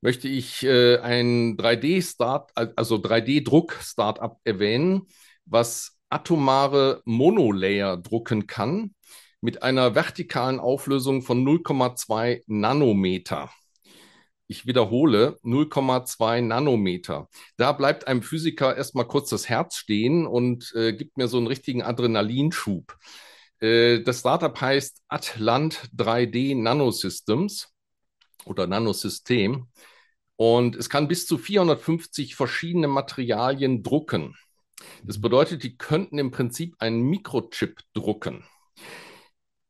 möchte 0.01 0.27
ich 0.27 0.63
äh, 0.63 0.97
ein 0.99 1.57
3D-Start, 1.57 2.51
also 2.55 2.97
3D-Druck-Startup 2.97 4.37
erwähnen, 4.43 5.07
was 5.45 5.97
atomare 6.09 7.01
Monolayer 7.05 7.97
drucken 7.97 8.45
kann 8.45 8.93
mit 9.41 9.63
einer 9.63 9.95
vertikalen 9.95 10.59
Auflösung 10.59 11.23
von 11.23 11.43
0,2 11.43 12.43
Nanometer. 12.45 13.49
Ich 14.47 14.65
wiederhole, 14.65 15.39
0,2 15.43 16.41
Nanometer. 16.41 17.29
Da 17.57 17.71
bleibt 17.71 18.07
einem 18.07 18.21
Physiker 18.21 18.75
erstmal 18.75 19.07
kurz 19.07 19.29
das 19.29 19.47
Herz 19.49 19.75
stehen 19.77 20.27
und 20.27 20.73
äh, 20.75 20.93
gibt 20.93 21.17
mir 21.17 21.27
so 21.27 21.37
einen 21.37 21.47
richtigen 21.47 21.81
Adrenalinschub. 21.81 22.97
Äh, 23.59 24.01
das 24.01 24.19
Startup 24.19 24.59
heißt 24.59 25.01
Atlant 25.07 25.89
3D 25.95 26.61
Nanosystems 26.61 27.73
oder 28.45 28.67
Nanosystem 28.67 29.67
und 30.35 30.75
es 30.75 30.89
kann 30.89 31.07
bis 31.07 31.25
zu 31.25 31.37
450 31.37 32.35
verschiedene 32.35 32.87
Materialien 32.89 33.83
drucken. 33.83 34.35
Das 35.03 35.21
bedeutet, 35.21 35.63
die 35.63 35.77
könnten 35.77 36.17
im 36.17 36.31
Prinzip 36.31 36.75
einen 36.79 37.03
Mikrochip 37.03 37.79
drucken. 37.93 38.43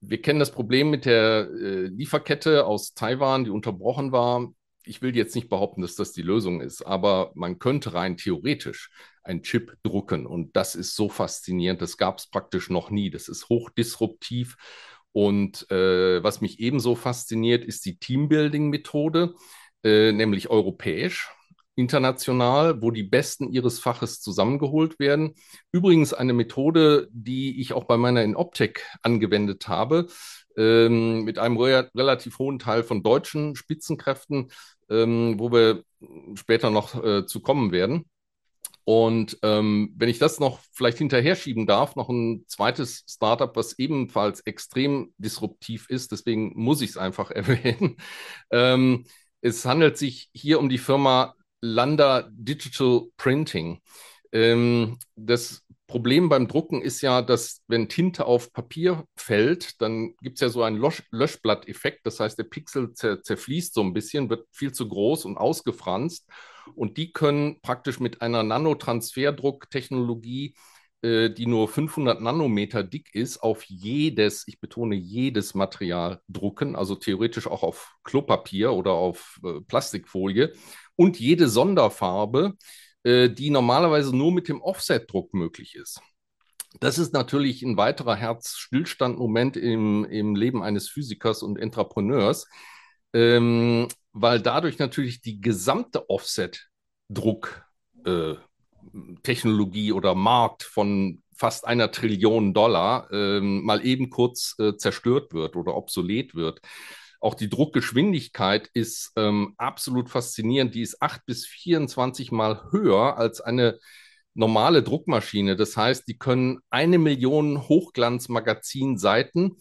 Wir 0.01 0.21
kennen 0.21 0.39
das 0.39 0.51
Problem 0.51 0.89
mit 0.89 1.05
der 1.05 1.49
äh, 1.49 1.85
Lieferkette 1.85 2.65
aus 2.65 2.93
Taiwan, 2.93 3.45
die 3.45 3.51
unterbrochen 3.51 4.11
war. 4.11 4.51
Ich 4.85 5.01
will 5.01 5.15
jetzt 5.15 5.35
nicht 5.35 5.49
behaupten, 5.49 5.81
dass 5.81 5.95
das 5.95 6.11
die 6.11 6.21
Lösung 6.21 6.61
ist, 6.61 6.81
aber 6.81 7.31
man 7.35 7.59
könnte 7.59 7.93
rein 7.93 8.17
theoretisch 8.17 8.89
einen 9.23 9.43
Chip 9.43 9.77
drucken. 9.83 10.25
Und 10.25 10.55
das 10.55 10.75
ist 10.75 10.95
so 10.95 11.09
faszinierend. 11.09 11.81
Das 11.81 11.97
gab 11.97 12.17
es 12.17 12.27
praktisch 12.27 12.69
noch 12.69 12.89
nie. 12.89 13.09
Das 13.09 13.29
ist 13.29 13.49
hochdisruptiv. 13.49 14.57
Und 15.13 15.69
äh, 15.71 16.21
was 16.23 16.41
mich 16.41 16.59
ebenso 16.59 16.95
fasziniert, 16.95 17.63
ist 17.63 17.85
die 17.85 17.97
Teambuilding-Methode. 17.97 19.35
Äh, 19.83 20.13
nämlich 20.13 20.49
europäisch, 20.49 21.29
international, 21.75 22.81
wo 22.81 22.91
die 22.91 23.03
Besten 23.03 23.51
ihres 23.51 23.79
Faches 23.79 24.21
zusammengeholt 24.21 24.97
werden. 24.99 25.33
Übrigens 25.71 26.13
eine 26.13 26.33
Methode, 26.33 27.09
die 27.11 27.59
ich 27.59 27.73
auch 27.73 27.83
bei 27.83 27.97
meiner 27.97 28.23
Inoptec 28.23 28.85
angewendet 29.01 29.67
habe, 29.67 30.07
ähm, 30.55 31.23
mit 31.23 31.39
einem 31.39 31.57
re 31.57 31.89
relativ 31.95 32.39
hohen 32.39 32.59
Teil 32.59 32.83
von 32.83 33.03
deutschen 33.03 33.55
Spitzenkräften, 33.55 34.51
ähm, 34.89 35.35
wo 35.39 35.51
wir 35.51 35.83
später 36.35 36.69
noch 36.69 37.03
äh, 37.03 37.25
zu 37.25 37.41
kommen 37.41 37.71
werden. 37.71 38.05
Und 38.85 39.37
ähm, 39.43 39.93
wenn 39.95 40.09
ich 40.09 40.19
das 40.19 40.39
noch 40.39 40.59
vielleicht 40.73 40.97
hinterher 40.97 41.35
schieben 41.35 41.65
darf, 41.65 41.95
noch 41.95 42.09
ein 42.09 42.43
zweites 42.47 43.05
Startup, 43.07 43.55
was 43.55 43.79
ebenfalls 43.79 44.41
extrem 44.41 45.13
disruptiv 45.17 45.89
ist, 45.89 46.11
deswegen 46.11 46.51
muss 46.55 46.81
ich 46.81 46.91
es 46.91 46.97
einfach 46.97 47.31
erwähnen. 47.31 47.97
Ähm, 48.51 49.05
es 49.41 49.65
handelt 49.65 49.97
sich 49.97 50.29
hier 50.33 50.59
um 50.59 50.69
die 50.69 50.77
Firma 50.77 51.35
Landa 51.61 52.27
Digital 52.31 53.03
Printing. 53.17 53.81
Ähm, 54.33 54.97
das 55.15 55.62
Problem 55.93 56.27
beim 56.27 56.47
Drucken 56.47 56.81
ist 56.81 57.01
ja, 57.01 57.21
dass 57.21 57.61
wenn 57.67 57.87
Tinte 57.87 58.25
auf 58.25 58.51
Papier 58.51 59.05
fällt, 59.15 59.79
dann 59.79 60.15
gibt 60.23 60.37
es 60.37 60.41
ja 60.41 60.49
so 60.49 60.63
einen 60.63 60.77
Lösch 60.77 61.03
Löschblatteffekt. 61.11 62.03
Das 62.03 62.19
heißt, 62.19 62.35
der 62.35 62.45
Pixel 62.45 62.95
zer 62.95 63.21
zerfließt 63.21 63.75
so 63.75 63.81
ein 63.81 63.93
bisschen, 63.93 64.27
wird 64.27 64.47
viel 64.51 64.71
zu 64.71 64.87
groß 64.87 65.25
und 65.25 65.37
ausgefranst. 65.37 66.27
Und 66.73 66.97
die 66.97 67.13
können 67.13 67.61
praktisch 67.61 67.99
mit 67.99 68.23
einer 68.23 68.41
Nanotransferdrucktechnologie 68.41 70.55
äh, 71.03 71.29
die 71.29 71.45
nur 71.45 71.67
500 71.67 72.21
Nanometer 72.21 72.83
dick 72.83 73.13
ist, 73.13 73.43
auf 73.43 73.63
jedes, 73.65 74.47
ich 74.47 74.59
betone 74.59 74.95
jedes 74.95 75.53
Material 75.53 76.21
drucken, 76.27 76.75
also 76.75 76.95
theoretisch 76.95 77.45
auch 77.45 77.61
auf 77.61 77.93
Klopapier 78.03 78.73
oder 78.73 78.93
auf 78.93 79.39
äh, 79.43 79.61
Plastikfolie 79.61 80.53
und 80.95 81.19
jede 81.19 81.49
Sonderfarbe, 81.49 82.53
äh, 83.03 83.29
die 83.29 83.49
normalerweise 83.49 84.15
nur 84.15 84.31
mit 84.31 84.47
dem 84.47 84.61
Offset-Druck 84.61 85.33
möglich 85.33 85.75
ist. 85.75 86.01
Das 86.79 86.97
ist 86.97 87.13
natürlich 87.13 87.61
ein 87.61 87.77
weiterer 87.77 88.15
Herzstillstandmoment 88.15 89.57
im, 89.57 90.05
im 90.05 90.35
Leben 90.35 90.63
eines 90.63 90.89
Physikers 90.89 91.43
und 91.43 91.59
Entrepreneurs, 91.59 92.47
ähm, 93.13 93.87
weil 94.11 94.41
dadurch 94.41 94.79
natürlich 94.79 95.21
die 95.21 95.39
gesamte 95.39 96.09
Offset-Druck 96.09 97.65
äh, 98.05 98.35
oder 99.91 100.15
Markt 100.15 100.63
von 100.63 101.21
fast 101.35 101.65
einer 101.65 101.91
Trillion 101.91 102.53
Dollar 102.53 103.07
ähm, 103.11 103.63
mal 103.63 103.85
eben 103.85 104.09
kurz 104.09 104.55
äh, 104.59 104.75
zerstört 104.75 105.33
wird 105.33 105.55
oder 105.55 105.75
obsolet 105.75 106.35
wird. 106.35 106.61
Auch 107.23 107.35
die 107.35 107.49
Druckgeschwindigkeit 107.49 108.69
ist 108.73 109.13
ähm, 109.15 109.53
absolut 109.57 110.09
faszinierend. 110.09 110.75
Die 110.75 110.81
ist 110.81 111.01
8 111.01 111.25
bis 111.25 111.45
24 111.45 112.33
Mal 112.33 112.69
höher 112.71 113.17
als 113.17 113.39
eine 113.39 113.79
normale 114.33 114.83
Druckmaschine. 114.83 115.55
Das 115.55 115.77
heißt, 115.77 116.05
die 116.09 116.17
können 116.17 116.59
eine 116.69 116.97
Million 116.97 117.69
Hochglanzmagazinseiten 117.69 119.55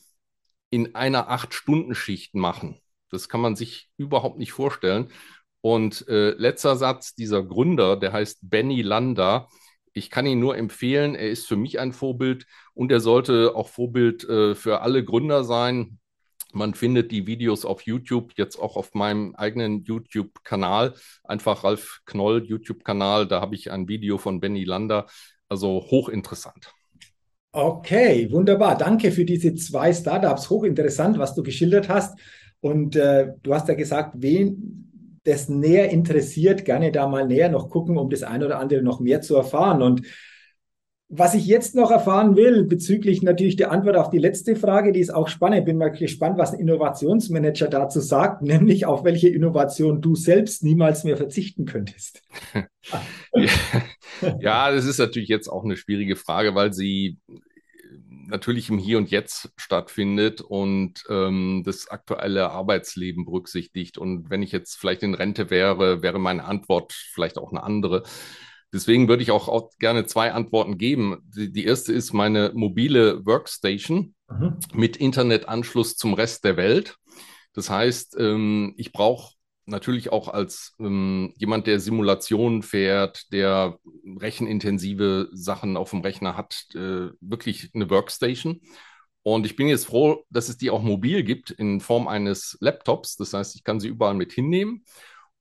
in 0.70 0.96
einer 0.96 1.30
8-Stunden-Schicht 1.30 2.34
machen. 2.34 2.80
Das 3.10 3.28
kann 3.28 3.40
man 3.40 3.54
sich 3.54 3.90
überhaupt 3.96 4.38
nicht 4.38 4.50
vorstellen. 4.50 5.12
Und 5.60 6.08
äh, 6.08 6.30
letzter 6.30 6.74
Satz, 6.74 7.14
dieser 7.14 7.44
Gründer, 7.44 7.96
der 7.96 8.12
heißt 8.12 8.40
Benny 8.42 8.82
Landa. 8.82 9.46
Ich 9.92 10.10
kann 10.10 10.26
ihn 10.26 10.40
nur 10.40 10.56
empfehlen, 10.56 11.14
er 11.14 11.30
ist 11.30 11.46
für 11.46 11.54
mich 11.56 11.78
ein 11.78 11.92
Vorbild 11.92 12.44
und 12.74 12.90
er 12.90 12.98
sollte 12.98 13.54
auch 13.54 13.68
Vorbild 13.68 14.24
äh, 14.24 14.56
für 14.56 14.80
alle 14.80 15.04
Gründer 15.04 15.44
sein. 15.44 16.00
Man 16.52 16.74
findet 16.74 17.10
die 17.10 17.26
Videos 17.26 17.64
auf 17.64 17.82
YouTube, 17.82 18.32
jetzt 18.36 18.56
auch 18.56 18.76
auf 18.76 18.94
meinem 18.94 19.34
eigenen 19.34 19.82
YouTube-Kanal. 19.84 20.94
Einfach 21.24 21.64
Ralf 21.64 22.00
Knoll 22.06 22.44
YouTube-Kanal, 22.44 23.26
da 23.26 23.40
habe 23.40 23.54
ich 23.54 23.70
ein 23.70 23.88
Video 23.88 24.18
von 24.18 24.40
Benny 24.40 24.64
Landa. 24.64 25.06
Also 25.48 25.84
hochinteressant. 25.90 26.72
Okay, 27.52 28.30
wunderbar. 28.30 28.78
Danke 28.78 29.12
für 29.12 29.26
diese 29.26 29.54
zwei 29.54 29.92
Startups. 29.92 30.48
Hochinteressant, 30.48 31.18
was 31.18 31.34
du 31.34 31.42
geschildert 31.42 31.88
hast. 31.88 32.18
Und 32.60 32.96
äh, 32.96 33.32
du 33.42 33.54
hast 33.54 33.68
ja 33.68 33.74
gesagt, 33.74 34.14
wen, 34.18 35.20
das 35.24 35.48
näher 35.48 35.90
interessiert, 35.90 36.64
gerne 36.64 36.90
da 36.90 37.06
mal 37.06 37.26
näher 37.26 37.48
noch 37.48 37.68
gucken, 37.68 37.98
um 37.98 38.10
das 38.10 38.22
eine 38.22 38.46
oder 38.46 38.58
andere 38.58 38.82
noch 38.82 39.00
mehr 39.00 39.20
zu 39.20 39.36
erfahren. 39.36 39.82
Und 39.82 40.02
was 41.14 41.34
ich 41.34 41.44
jetzt 41.44 41.74
noch 41.74 41.90
erfahren 41.90 42.36
will, 42.36 42.64
bezüglich 42.64 43.20
natürlich 43.20 43.56
der 43.56 43.70
Antwort 43.70 43.96
auf 43.96 44.08
die 44.08 44.18
letzte 44.18 44.56
Frage, 44.56 44.92
die 44.92 45.00
ist 45.00 45.14
auch 45.14 45.28
spannend. 45.28 45.66
Bin 45.66 45.76
mal 45.76 45.90
gespannt, 45.90 46.38
was 46.38 46.54
ein 46.54 46.60
Innovationsmanager 46.60 47.68
dazu 47.68 48.00
sagt, 48.00 48.40
nämlich 48.42 48.86
auf 48.86 49.04
welche 49.04 49.28
Innovation 49.28 50.00
du 50.00 50.14
selbst 50.14 50.64
niemals 50.64 51.04
mehr 51.04 51.18
verzichten 51.18 51.66
könntest. 51.66 52.22
ja, 54.40 54.72
das 54.72 54.86
ist 54.86 54.98
natürlich 54.98 55.28
jetzt 55.28 55.48
auch 55.48 55.64
eine 55.64 55.76
schwierige 55.76 56.16
Frage, 56.16 56.54
weil 56.54 56.72
sie 56.72 57.18
natürlich 58.26 58.70
im 58.70 58.78
Hier 58.78 58.96
und 58.96 59.10
Jetzt 59.10 59.52
stattfindet 59.56 60.40
und 60.40 61.04
ähm, 61.10 61.62
das 61.66 61.88
aktuelle 61.88 62.50
Arbeitsleben 62.50 63.26
berücksichtigt. 63.26 63.98
Und 63.98 64.30
wenn 64.30 64.42
ich 64.42 64.50
jetzt 64.50 64.76
vielleicht 64.76 65.02
in 65.02 65.12
Rente 65.12 65.50
wäre, 65.50 66.02
wäre 66.02 66.18
meine 66.18 66.44
Antwort 66.44 66.94
vielleicht 66.94 67.36
auch 67.36 67.50
eine 67.50 67.62
andere. 67.62 68.02
Deswegen 68.72 69.08
würde 69.08 69.22
ich 69.22 69.30
auch, 69.30 69.48
auch 69.48 69.70
gerne 69.78 70.06
zwei 70.06 70.32
Antworten 70.32 70.78
geben. 70.78 71.18
Die, 71.36 71.52
die 71.52 71.64
erste 71.64 71.92
ist 71.92 72.12
meine 72.12 72.52
mobile 72.54 73.24
Workstation 73.26 74.14
mhm. 74.28 74.58
mit 74.72 74.96
Internetanschluss 74.96 75.96
zum 75.96 76.14
Rest 76.14 76.44
der 76.44 76.56
Welt. 76.56 76.96
Das 77.52 77.68
heißt, 77.68 78.16
ähm, 78.18 78.74
ich 78.78 78.92
brauche 78.92 79.34
natürlich 79.66 80.10
auch 80.10 80.28
als 80.28 80.74
ähm, 80.80 81.34
jemand, 81.36 81.66
der 81.66 81.80
Simulationen 81.80 82.62
fährt, 82.62 83.32
der 83.32 83.78
rechenintensive 84.18 85.28
Sachen 85.32 85.76
auf 85.76 85.90
dem 85.90 86.00
Rechner 86.00 86.36
hat, 86.36 86.66
äh, 86.74 87.10
wirklich 87.20 87.70
eine 87.74 87.90
Workstation. 87.90 88.60
Und 89.22 89.46
ich 89.46 89.54
bin 89.54 89.68
jetzt 89.68 89.86
froh, 89.86 90.24
dass 90.30 90.48
es 90.48 90.56
die 90.56 90.70
auch 90.70 90.82
mobil 90.82 91.22
gibt 91.22 91.50
in 91.50 91.80
Form 91.80 92.08
eines 92.08 92.56
Laptops. 92.60 93.16
Das 93.16 93.34
heißt, 93.34 93.54
ich 93.54 93.62
kann 93.62 93.78
sie 93.78 93.88
überall 93.88 94.14
mit 94.14 94.32
hinnehmen. 94.32 94.84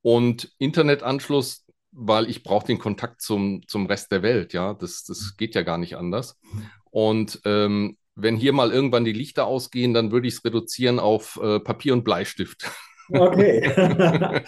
Und 0.02 0.52
Internetanschluss, 0.58 1.61
weil 1.92 2.28
ich 2.28 2.42
brauche 2.42 2.66
den 2.66 2.78
Kontakt 2.78 3.22
zum, 3.22 3.62
zum 3.68 3.86
Rest 3.86 4.10
der 4.10 4.22
Welt. 4.22 4.52
Ja, 4.52 4.74
das, 4.74 5.04
das 5.04 5.36
geht 5.36 5.54
ja 5.54 5.62
gar 5.62 5.78
nicht 5.78 5.96
anders. 5.96 6.38
Und 6.90 7.40
ähm, 7.44 7.96
wenn 8.14 8.36
hier 8.36 8.52
mal 8.52 8.70
irgendwann 8.70 9.04
die 9.04 9.12
Lichter 9.12 9.46
ausgehen, 9.46 9.94
dann 9.94 10.10
würde 10.10 10.28
ich 10.28 10.34
es 10.34 10.44
reduzieren 10.44 10.98
auf 10.98 11.38
äh, 11.42 11.60
Papier 11.60 11.92
und 11.92 12.04
Bleistift. 12.04 12.70
Okay. 13.10 13.62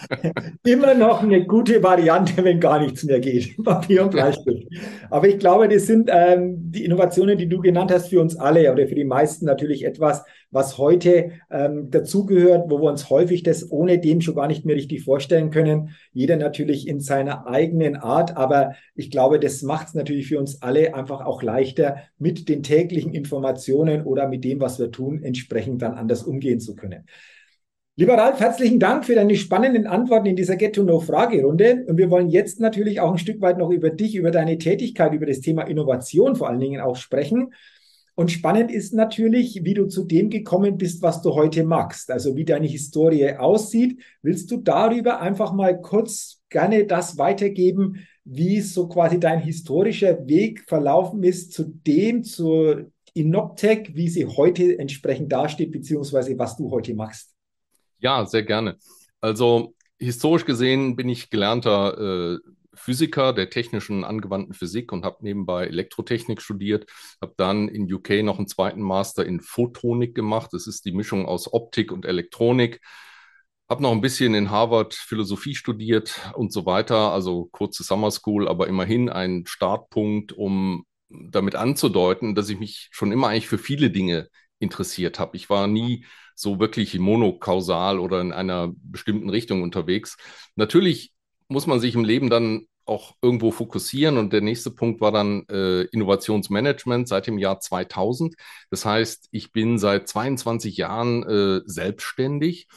Immer 0.63 0.93
noch 0.95 1.21
eine 1.21 1.45
gute 1.45 1.83
Variante, 1.83 2.43
wenn 2.43 2.59
gar 2.59 2.79
nichts 2.79 3.03
mehr 3.03 3.19
geht. 3.19 3.63
Papier 3.63 4.03
und 4.03 4.11
Bleistift. 4.11 4.67
Aber 5.09 5.27
ich 5.27 5.37
glaube, 5.37 5.67
das 5.67 5.85
sind 5.85 6.09
ähm, 6.11 6.55
die 6.71 6.85
Innovationen, 6.85 7.37
die 7.37 7.47
du 7.47 7.59
genannt 7.59 7.91
hast, 7.91 8.09
für 8.09 8.21
uns 8.21 8.35
alle 8.35 8.71
oder 8.71 8.87
für 8.87 8.95
die 8.95 9.03
meisten 9.03 9.45
natürlich 9.45 9.85
etwas, 9.85 10.23
was 10.55 10.77
heute 10.77 11.31
ähm, 11.51 11.91
dazugehört, 11.91 12.69
wo 12.69 12.79
wir 12.81 12.89
uns 12.89 13.09
häufig 13.09 13.43
das 13.43 13.69
ohne 13.69 13.99
dem 13.99 14.21
schon 14.21 14.35
gar 14.35 14.47
nicht 14.47 14.65
mehr 14.65 14.77
richtig 14.77 15.03
vorstellen 15.03 15.51
können. 15.51 15.89
Jeder 16.13 16.37
natürlich 16.37 16.87
in 16.87 17.01
seiner 17.01 17.45
eigenen 17.45 17.97
Art, 17.97 18.37
aber 18.37 18.73
ich 18.95 19.11
glaube, 19.11 19.37
das 19.39 19.61
macht 19.63 19.89
es 19.89 19.93
natürlich 19.95 20.27
für 20.27 20.39
uns 20.39 20.61
alle 20.61 20.95
einfach 20.95 21.25
auch 21.25 21.43
leichter, 21.43 21.97
mit 22.17 22.47
den 22.47 22.63
täglichen 22.63 23.13
Informationen 23.13 24.05
oder 24.05 24.29
mit 24.29 24.45
dem, 24.45 24.61
was 24.61 24.79
wir 24.79 24.91
tun, 24.91 25.21
entsprechend 25.23 25.81
dann 25.81 25.95
anders 25.95 26.23
umgehen 26.23 26.61
zu 26.61 26.75
können. 26.75 27.05
Lieber 27.97 28.13
Ralf, 28.13 28.39
herzlichen 28.39 28.79
Dank 28.79 29.05
für 29.05 29.15
deine 29.15 29.35
spannenden 29.35 29.87
Antworten 29.87 30.27
in 30.27 30.37
dieser 30.37 30.55
Get-to-Know-Fragerunde. 30.55 31.85
Und 31.87 31.97
wir 31.97 32.09
wollen 32.09 32.29
jetzt 32.29 32.61
natürlich 32.61 33.01
auch 33.01 33.11
ein 33.11 33.17
Stück 33.17 33.41
weit 33.41 33.57
noch 33.57 33.71
über 33.71 33.89
dich, 33.89 34.15
über 34.15 34.31
deine 34.31 34.57
Tätigkeit, 34.57 35.13
über 35.13 35.25
das 35.25 35.41
Thema 35.41 35.63
Innovation 35.63 36.35
vor 36.35 36.49
allen 36.49 36.59
Dingen 36.59 36.79
auch 36.79 36.95
sprechen. 36.95 37.53
Und 38.15 38.31
spannend 38.31 38.71
ist 38.71 38.93
natürlich, 38.93 39.59
wie 39.63 39.73
du 39.73 39.87
zu 39.87 40.05
dem 40.05 40.29
gekommen 40.29 40.77
bist, 40.77 41.01
was 41.01 41.21
du 41.21 41.33
heute 41.35 41.65
magst, 41.65 42.09
also 42.09 42.35
wie 42.37 42.45
deine 42.45 42.67
Historie 42.67 43.35
aussieht. 43.35 44.01
Willst 44.21 44.49
du 44.51 44.57
darüber 44.57 45.19
einfach 45.19 45.51
mal 45.51 45.79
kurz 45.81 46.41
gerne 46.49 46.85
das 46.85 47.17
weitergeben, 47.17 48.07
wie 48.23 48.61
so 48.61 48.87
quasi 48.87 49.19
dein 49.19 49.41
historischer 49.41 50.27
Weg 50.27 50.63
verlaufen 50.65 51.23
ist 51.23 51.51
zu 51.51 51.65
dem, 51.65 52.23
zur 52.23 52.89
Inoptech, 53.13 53.91
wie 53.95 54.07
sie 54.07 54.25
heute 54.25 54.79
entsprechend 54.79 55.31
dasteht, 55.31 55.71
beziehungsweise 55.71 56.37
was 56.39 56.55
du 56.55 56.71
heute 56.71 56.93
machst? 56.95 57.35
Ja, 57.99 58.25
sehr 58.25 58.43
gerne. 58.43 58.77
Also 59.19 59.73
historisch 59.99 60.45
gesehen 60.45 60.95
bin 60.95 61.09
ich 61.09 61.29
gelernter 61.29 62.35
äh, 62.35 62.37
Physiker 62.75 63.33
der 63.33 63.49
technischen 63.49 64.03
angewandten 64.03 64.53
Physik 64.53 64.91
und 64.91 65.05
habe 65.05 65.17
nebenbei 65.21 65.65
Elektrotechnik 65.67 66.41
studiert, 66.41 66.89
habe 67.21 67.33
dann 67.37 67.67
in 67.67 67.91
UK 67.91 68.23
noch 68.23 68.37
einen 68.37 68.47
zweiten 68.47 68.81
Master 68.81 69.25
in 69.25 69.41
Photonik 69.41 70.15
gemacht. 70.15 70.51
Das 70.53 70.67
ist 70.67 70.85
die 70.85 70.91
Mischung 70.91 71.25
aus 71.25 71.51
Optik 71.51 71.91
und 71.91 72.05
Elektronik. 72.05 72.81
Habe 73.67 73.81
noch 73.81 73.91
ein 73.91 74.01
bisschen 74.01 74.35
in 74.35 74.51
Harvard 74.51 74.93
Philosophie 74.93 75.55
studiert 75.55 76.19
und 76.35 76.53
so 76.53 76.67
weiter, 76.67 77.11
also 77.11 77.45
kurze 77.51 77.83
Summer 77.83 78.11
School, 78.11 78.47
aber 78.47 78.67
immerhin 78.67 79.09
ein 79.09 79.45
Startpunkt, 79.47 80.33
um 80.33 80.85
damit 81.09 81.55
anzudeuten, 81.55 82.35
dass 82.35 82.49
ich 82.49 82.59
mich 82.59 82.89
schon 82.91 83.11
immer 83.11 83.29
eigentlich 83.29 83.47
für 83.47 83.57
viele 83.57 83.89
Dinge 83.89 84.29
interessiert 84.59 85.19
habe. 85.19 85.35
Ich 85.37 85.49
war 85.49 85.67
nie 85.67 86.05
so 86.35 86.59
wirklich 86.59 86.97
monokausal 86.99 87.99
oder 87.99 88.21
in 88.21 88.33
einer 88.33 88.71
bestimmten 88.75 89.29
Richtung 89.29 89.63
unterwegs. 89.63 90.17
Natürlich 90.55 91.14
muss 91.47 91.67
man 91.67 91.79
sich 91.79 91.95
im 91.95 92.03
Leben 92.03 92.29
dann 92.29 92.67
auch 92.85 93.15
irgendwo 93.21 93.51
fokussieren. 93.51 94.17
Und 94.17 94.31
der 94.31 94.41
nächste 94.41 94.71
Punkt 94.71 95.01
war 95.01 95.11
dann 95.11 95.45
äh, 95.49 95.83
Innovationsmanagement 95.85 97.07
seit 97.07 97.27
dem 97.27 97.37
Jahr 97.37 97.59
2000. 97.59 98.35
Das 98.69 98.85
heißt, 98.85 99.27
ich 99.31 99.51
bin 99.51 99.77
seit 99.79 100.07
22 100.07 100.77
Jahren 100.77 101.23
äh, 101.23 101.61
selbstständig. 101.65 102.67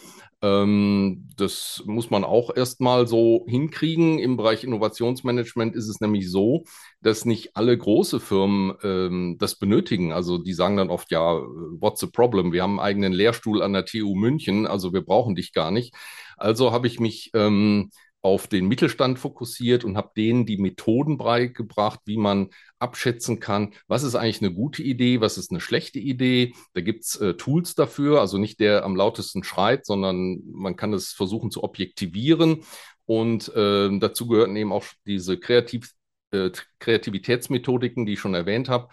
Ähm, 0.40 1.28
das 1.36 1.82
muss 1.86 2.10
man 2.10 2.24
auch 2.24 2.54
erstmal 2.56 3.06
so 3.06 3.44
hinkriegen. 3.48 4.18
Im 4.18 4.36
Bereich 4.36 4.64
Innovationsmanagement 4.64 5.74
ist 5.74 5.88
es 5.88 6.00
nämlich 6.00 6.30
so, 6.30 6.64
dass 7.02 7.24
nicht 7.24 7.56
alle 7.56 7.76
große 7.76 8.20
Firmen 8.20 8.74
ähm, 8.82 9.36
das 9.38 9.56
benötigen. 9.56 10.12
Also 10.12 10.38
die 10.38 10.54
sagen 10.54 10.76
dann 10.76 10.90
oft, 10.90 11.10
ja, 11.10 11.34
what's 11.80 12.00
the 12.00 12.06
problem? 12.06 12.52
Wir 12.52 12.62
haben 12.62 12.78
einen 12.78 12.86
eigenen 12.86 13.12
Lehrstuhl 13.12 13.62
an 13.62 13.72
der 13.72 13.84
TU 13.84 14.14
München, 14.14 14.66
also 14.66 14.92
wir 14.92 15.02
brauchen 15.02 15.34
dich 15.34 15.52
gar 15.52 15.70
nicht. 15.70 15.94
Also 16.36 16.70
habe 16.70 16.86
ich 16.86 17.00
mich 17.00 17.30
ähm, 17.34 17.90
auf 18.28 18.46
den 18.46 18.68
Mittelstand 18.68 19.18
fokussiert 19.18 19.84
und 19.84 19.96
habe 19.96 20.12
denen 20.16 20.46
die 20.46 20.58
Methoden 20.58 21.18
beigebracht, 21.18 22.00
wie 22.04 22.18
man 22.18 22.50
abschätzen 22.78 23.40
kann, 23.40 23.72
was 23.86 24.02
ist 24.02 24.14
eigentlich 24.14 24.42
eine 24.42 24.52
gute 24.52 24.82
Idee, 24.82 25.20
was 25.20 25.38
ist 25.38 25.50
eine 25.50 25.60
schlechte 25.60 25.98
Idee. 25.98 26.52
Da 26.74 26.80
gibt 26.80 27.04
es 27.04 27.16
äh, 27.16 27.34
Tools 27.34 27.74
dafür, 27.74 28.20
also 28.20 28.38
nicht 28.38 28.60
der 28.60 28.84
am 28.84 28.94
lautesten 28.94 29.42
schreit, 29.42 29.86
sondern 29.86 30.40
man 30.52 30.76
kann 30.76 30.92
es 30.92 31.12
versuchen 31.12 31.50
zu 31.50 31.64
objektivieren. 31.64 32.64
Und 33.06 33.48
äh, 33.56 33.98
dazu 33.98 34.28
gehörten 34.28 34.56
eben 34.56 34.72
auch 34.72 34.84
diese 35.06 35.38
Kreativ 35.38 35.92
äh, 36.30 36.50
Kreativitätsmethodiken, 36.78 38.04
die 38.04 38.12
ich 38.12 38.20
schon 38.20 38.34
erwähnt 38.34 38.68
habe. 38.68 38.88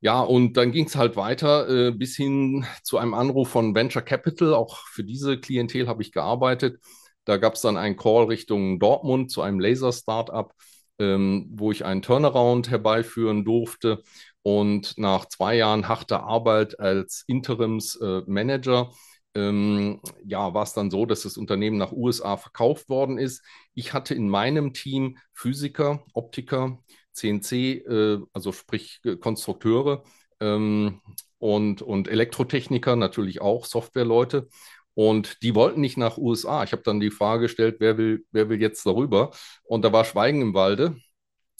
Ja, 0.00 0.20
und 0.20 0.58
dann 0.58 0.70
ging 0.70 0.84
es 0.84 0.96
halt 0.96 1.16
weiter 1.16 1.68
äh, 1.68 1.90
bis 1.90 2.14
hin 2.14 2.66
zu 2.82 2.98
einem 2.98 3.14
Anruf 3.14 3.48
von 3.48 3.74
Venture 3.74 4.02
Capital. 4.02 4.52
Auch 4.52 4.86
für 4.88 5.02
diese 5.02 5.40
Klientel 5.40 5.88
habe 5.88 6.02
ich 6.02 6.12
gearbeitet. 6.12 6.78
Da 7.24 7.36
gab 7.36 7.54
es 7.54 7.62
dann 7.62 7.76
einen 7.76 7.96
Call 7.96 8.24
Richtung 8.24 8.78
Dortmund 8.78 9.30
zu 9.30 9.42
einem 9.42 9.60
Laser-Startup, 9.60 10.52
ähm, 10.98 11.46
wo 11.50 11.72
ich 11.72 11.84
einen 11.84 12.02
Turnaround 12.02 12.70
herbeiführen 12.70 13.44
durfte. 13.44 14.02
Und 14.42 14.98
nach 14.98 15.26
zwei 15.26 15.56
Jahren 15.56 15.88
harter 15.88 16.24
Arbeit 16.24 16.78
als 16.78 17.24
Interimsmanager 17.26 18.90
äh, 18.90 18.94
ähm, 19.36 20.00
ja, 20.24 20.54
war 20.54 20.62
es 20.62 20.74
dann 20.74 20.90
so, 20.90 21.06
dass 21.06 21.22
das 21.22 21.36
Unternehmen 21.36 21.76
nach 21.78 21.92
USA 21.92 22.36
verkauft 22.36 22.88
worden 22.88 23.18
ist. 23.18 23.42
Ich 23.74 23.92
hatte 23.92 24.14
in 24.14 24.28
meinem 24.28 24.72
Team 24.72 25.18
Physiker, 25.32 26.04
Optiker, 26.12 26.78
CNC, 27.12 27.52
äh, 27.86 28.18
also 28.32 28.52
sprich 28.52 29.00
äh, 29.04 29.16
Konstrukteure 29.16 30.04
ähm, 30.40 31.00
und, 31.38 31.82
und 31.82 32.08
Elektrotechniker, 32.08 32.96
natürlich 32.96 33.40
auch 33.40 33.64
Softwareleute. 33.64 34.48
Und 34.94 35.42
die 35.42 35.54
wollten 35.54 35.80
nicht 35.80 35.96
nach 35.96 36.18
USA. 36.18 36.62
Ich 36.64 36.72
habe 36.72 36.82
dann 36.82 37.00
die 37.00 37.10
Frage 37.10 37.42
gestellt, 37.42 37.76
wer 37.80 37.98
will, 37.98 38.24
wer 38.30 38.48
will 38.48 38.60
jetzt 38.60 38.86
darüber? 38.86 39.32
Und 39.64 39.84
da 39.84 39.92
war 39.92 40.04
Schweigen 40.04 40.40
im 40.40 40.54
Walde. 40.54 40.96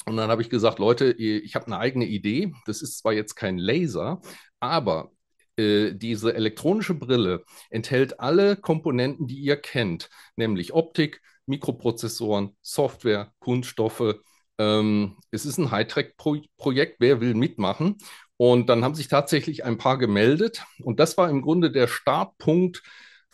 Und 0.07 0.17
dann 0.17 0.31
habe 0.31 0.43
ich 0.43 0.51
gesagt, 0.51 0.79
Leute, 0.79 1.13
ich 1.13 1.55
habe 1.55 1.67
eine 1.67 1.79
eigene 1.79 2.07
Idee. 2.07 2.53
Das 2.67 2.83
ist 2.83 2.99
zwar 2.99 3.13
jetzt 3.13 3.35
kein 3.35 3.59
Laser, 3.59 4.21
aber 4.61 5.11
äh, 5.57 5.93
diese 5.95 6.35
elektronische 6.35 6.95
Brille 6.95 7.45
enthält 7.71 8.21
alle 8.21 8.57
Komponenten, 8.57 9.27
die 9.27 9.39
ihr 9.39 9.57
kennt, 9.57 10.11
nämlich 10.37 10.73
Optik, 10.75 11.21
Mikroprozessoren, 11.47 12.57
Software, 12.61 13.33
Kunststoffe. 13.39 14.17
Ähm, 14.59 15.17
es 15.31 15.47
ist 15.47 15.59
ein 15.59 15.71
Hightech-Projekt. 15.71 16.97
Wer 17.01 17.21
will 17.21 17.35
mitmachen? 17.35 17.97
Und 18.37 18.69
dann 18.69 18.85
haben 18.85 18.95
sich 18.95 19.09
tatsächlich 19.09 19.65
ein 19.65 19.79
paar 19.79 19.99
gemeldet. 19.99 20.65
Und 20.83 21.01
das 21.01 21.17
war 21.17 21.31
im 21.31 21.43
Grunde 21.43 21.71
der 21.71 21.87
Startpunkt 21.87 22.83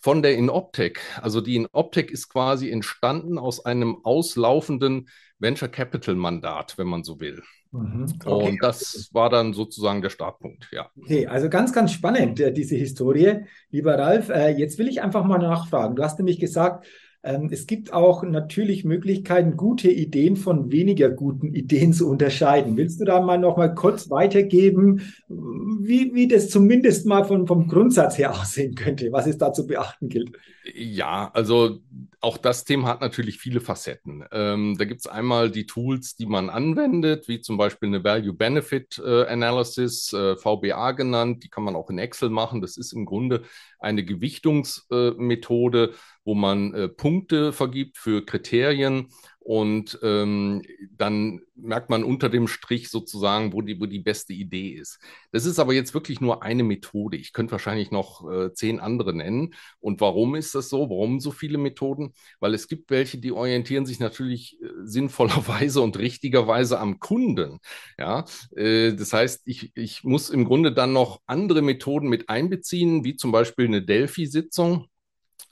von 0.00 0.22
der 0.22 0.36
Inoptech. 0.36 0.98
Also 1.20 1.40
die 1.40 1.56
Inoptech 1.56 2.10
ist 2.10 2.28
quasi 2.28 2.70
entstanden 2.70 3.38
aus 3.38 3.64
einem 3.64 3.98
auslaufenden 4.02 5.08
Venture 5.38 5.68
Capital 5.68 6.14
Mandat, 6.14 6.76
wenn 6.78 6.86
man 6.86 7.04
so 7.04 7.20
will. 7.20 7.42
Mhm. 7.72 8.06
Okay. 8.24 8.48
Und 8.50 8.58
das 8.62 9.10
war 9.12 9.30
dann 9.30 9.52
sozusagen 9.52 10.02
der 10.02 10.10
Startpunkt, 10.10 10.68
ja. 10.72 10.90
Okay, 11.00 11.26
also 11.26 11.48
ganz, 11.48 11.72
ganz 11.72 11.92
spannend, 11.92 12.40
äh, 12.40 12.52
diese 12.52 12.76
Historie. 12.76 13.44
Lieber 13.70 13.96
Ralf, 13.96 14.28
äh, 14.28 14.50
jetzt 14.50 14.78
will 14.78 14.88
ich 14.88 15.02
einfach 15.02 15.24
mal 15.24 15.38
nachfragen. 15.38 15.94
Du 15.94 16.02
hast 16.02 16.18
nämlich 16.18 16.40
gesagt, 16.40 16.86
es 17.22 17.66
gibt 17.66 17.92
auch 17.92 18.22
natürlich 18.22 18.84
Möglichkeiten, 18.84 19.58
gute 19.58 19.90
Ideen 19.90 20.36
von 20.36 20.72
weniger 20.72 21.10
guten 21.10 21.54
Ideen 21.54 21.92
zu 21.92 22.08
unterscheiden. 22.08 22.78
Willst 22.78 22.98
du 22.98 23.04
da 23.04 23.20
mal 23.20 23.36
noch 23.36 23.58
mal 23.58 23.74
kurz 23.74 24.08
weitergeben, 24.08 25.02
wie, 25.28 26.14
wie 26.14 26.28
das 26.28 26.48
zumindest 26.48 27.04
mal 27.04 27.24
von, 27.24 27.46
vom 27.46 27.68
Grundsatz 27.68 28.16
her 28.16 28.30
aussehen 28.40 28.74
könnte, 28.74 29.12
was 29.12 29.26
es 29.26 29.36
da 29.36 29.52
zu 29.52 29.66
beachten 29.66 30.08
gilt? 30.08 30.32
Ja, 30.74 31.30
also 31.32 31.80
auch 32.20 32.36
das 32.36 32.64
Thema 32.64 32.88
hat 32.88 33.00
natürlich 33.00 33.38
viele 33.38 33.60
Facetten. 33.60 34.24
Ähm, 34.30 34.76
da 34.78 34.84
gibt 34.84 35.00
es 35.00 35.06
einmal 35.06 35.50
die 35.50 35.66
Tools, 35.66 36.16
die 36.16 36.26
man 36.26 36.50
anwendet, 36.50 37.28
wie 37.28 37.40
zum 37.40 37.56
Beispiel 37.56 37.88
eine 37.88 38.04
Value-Benefit 38.04 39.02
äh, 39.04 39.26
Analysis, 39.26 40.12
äh, 40.12 40.36
VBA 40.36 40.92
genannt. 40.92 41.42
Die 41.44 41.48
kann 41.48 41.64
man 41.64 41.76
auch 41.76 41.90
in 41.90 41.98
Excel 41.98 42.30
machen. 42.30 42.60
Das 42.60 42.76
ist 42.76 42.92
im 42.92 43.06
Grunde 43.06 43.42
eine 43.78 44.04
Gewichtungsmethode, 44.04 45.84
äh, 45.84 45.94
wo 46.24 46.34
man 46.34 46.74
äh, 46.74 46.88
Punkte 46.88 47.52
vergibt 47.52 47.96
für 47.96 48.24
Kriterien 48.24 49.08
und 49.40 49.98
ähm, 50.02 50.62
dann 50.96 51.40
merkt 51.56 51.88
man 51.88 52.04
unter 52.04 52.28
dem 52.28 52.46
Strich 52.46 52.90
sozusagen, 52.90 53.54
wo 53.54 53.62
die, 53.62 53.80
wo 53.80 53.86
die 53.86 53.98
beste 53.98 54.34
Idee 54.34 54.68
ist. 54.68 54.98
Das 55.32 55.46
ist 55.46 55.58
aber 55.58 55.72
jetzt 55.72 55.94
wirklich 55.94 56.20
nur 56.20 56.42
eine 56.42 56.62
Methode. 56.62 57.16
Ich 57.16 57.32
könnte 57.32 57.52
wahrscheinlich 57.52 57.90
noch 57.90 58.30
äh, 58.30 58.52
zehn 58.52 58.80
andere 58.80 59.14
nennen. 59.14 59.54
Und 59.80 60.00
warum 60.02 60.34
ist 60.34 60.54
das 60.54 60.68
so? 60.68 60.90
Warum 60.90 61.20
so 61.20 61.30
viele 61.30 61.56
Methoden? 61.56 62.12
Weil 62.38 62.52
es 62.54 62.68
gibt 62.68 62.90
welche, 62.90 63.18
die 63.18 63.32
orientieren 63.32 63.86
sich 63.86 63.98
natürlich 63.98 64.60
äh, 64.62 64.66
sinnvollerweise 64.84 65.80
und 65.80 65.98
richtigerweise 65.98 66.78
am 66.78 67.00
Kunden. 67.00 67.60
Ja, 67.98 68.26
äh, 68.54 68.92
das 68.92 69.12
heißt, 69.14 69.42
ich, 69.46 69.72
ich 69.74 70.04
muss 70.04 70.28
im 70.28 70.44
Grunde 70.44 70.72
dann 70.72 70.92
noch 70.92 71.22
andere 71.26 71.62
Methoden 71.62 72.08
mit 72.08 72.28
einbeziehen, 72.28 73.04
wie 73.04 73.16
zum 73.16 73.32
Beispiel 73.32 73.66
eine 73.66 73.82
Delphi-Sitzung. 73.82 74.86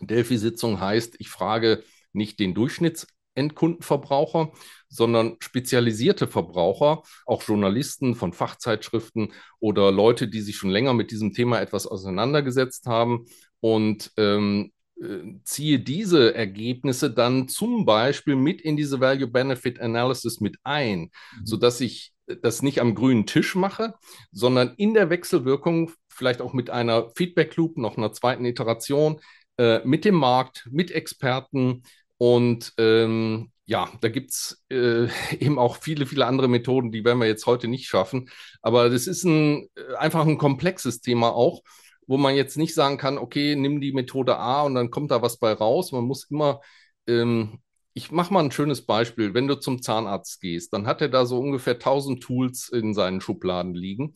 Delphi-Sitzung 0.00 0.78
heißt, 0.78 1.16
ich 1.18 1.30
frage 1.30 1.82
nicht 2.12 2.38
den 2.38 2.54
Durchschnitts 2.54 3.06
Endkundenverbraucher, 3.34 4.52
sondern 4.88 5.36
spezialisierte 5.40 6.26
Verbraucher, 6.26 7.02
auch 7.26 7.42
Journalisten 7.42 8.14
von 8.14 8.32
Fachzeitschriften 8.32 9.32
oder 9.60 9.92
Leute, 9.92 10.28
die 10.28 10.40
sich 10.40 10.56
schon 10.56 10.70
länger 10.70 10.94
mit 10.94 11.10
diesem 11.10 11.32
Thema 11.32 11.60
etwas 11.60 11.86
auseinandergesetzt 11.86 12.86
haben 12.86 13.26
und 13.60 14.12
ähm, 14.16 14.72
äh, 15.00 15.34
ziehe 15.44 15.78
diese 15.78 16.34
Ergebnisse 16.34 17.10
dann 17.10 17.48
zum 17.48 17.84
Beispiel 17.84 18.36
mit 18.36 18.60
in 18.60 18.76
diese 18.76 19.00
Value-Benefit-Analysis 19.00 20.40
mit 20.40 20.56
ein, 20.64 21.00
mhm. 21.00 21.46
sodass 21.46 21.80
ich 21.80 22.12
das 22.42 22.62
nicht 22.62 22.80
am 22.80 22.94
grünen 22.94 23.26
Tisch 23.26 23.54
mache, 23.54 23.94
sondern 24.32 24.74
in 24.76 24.94
der 24.94 25.10
Wechselwirkung 25.10 25.92
vielleicht 26.08 26.40
auch 26.40 26.52
mit 26.52 26.68
einer 26.70 27.10
Feedback-Loop, 27.16 27.78
noch 27.78 27.96
einer 27.96 28.12
zweiten 28.12 28.44
Iteration, 28.44 29.20
äh, 29.56 29.80
mit 29.84 30.04
dem 30.04 30.16
Markt, 30.16 30.68
mit 30.70 30.90
Experten 30.90 31.82
und 32.18 32.72
ähm, 32.78 33.50
ja, 33.66 33.88
da 34.00 34.08
gibt 34.08 34.30
es 34.30 34.64
äh, 34.70 35.08
eben 35.40 35.58
auch 35.58 35.76
viele, 35.76 36.06
viele 36.06 36.26
andere 36.26 36.48
Methoden, 36.48 36.92
die 36.92 37.04
werden 37.04 37.20
wir 37.20 37.26
jetzt 37.26 37.46
heute 37.46 37.68
nicht 37.68 37.86
schaffen. 37.86 38.30
Aber 38.62 38.90
das 38.90 39.06
ist 39.06 39.24
ein, 39.24 39.68
äh, 39.76 39.94
einfach 39.98 40.26
ein 40.26 40.38
komplexes 40.38 41.00
Thema 41.00 41.32
auch 41.34 41.62
wo 42.08 42.16
man 42.16 42.34
jetzt 42.34 42.56
nicht 42.56 42.74
sagen 42.74 42.96
kann, 42.98 43.18
okay, 43.18 43.54
nimm 43.54 43.80
die 43.80 43.92
Methode 43.92 44.38
A 44.38 44.62
und 44.62 44.74
dann 44.74 44.90
kommt 44.90 45.10
da 45.10 45.22
was 45.22 45.38
bei 45.38 45.52
raus. 45.52 45.92
Man 45.92 46.04
muss 46.04 46.24
immer, 46.30 46.60
ähm, 47.06 47.60
ich 47.92 48.10
mache 48.10 48.32
mal 48.32 48.42
ein 48.42 48.50
schönes 48.50 48.86
Beispiel. 48.86 49.34
Wenn 49.34 49.46
du 49.46 49.56
zum 49.56 49.82
Zahnarzt 49.82 50.40
gehst, 50.40 50.72
dann 50.72 50.86
hat 50.86 51.02
er 51.02 51.10
da 51.10 51.26
so 51.26 51.38
ungefähr 51.38 51.78
1000 51.78 52.22
Tools 52.22 52.70
in 52.70 52.94
seinen 52.94 53.20
Schubladen 53.20 53.74
liegen. 53.74 54.14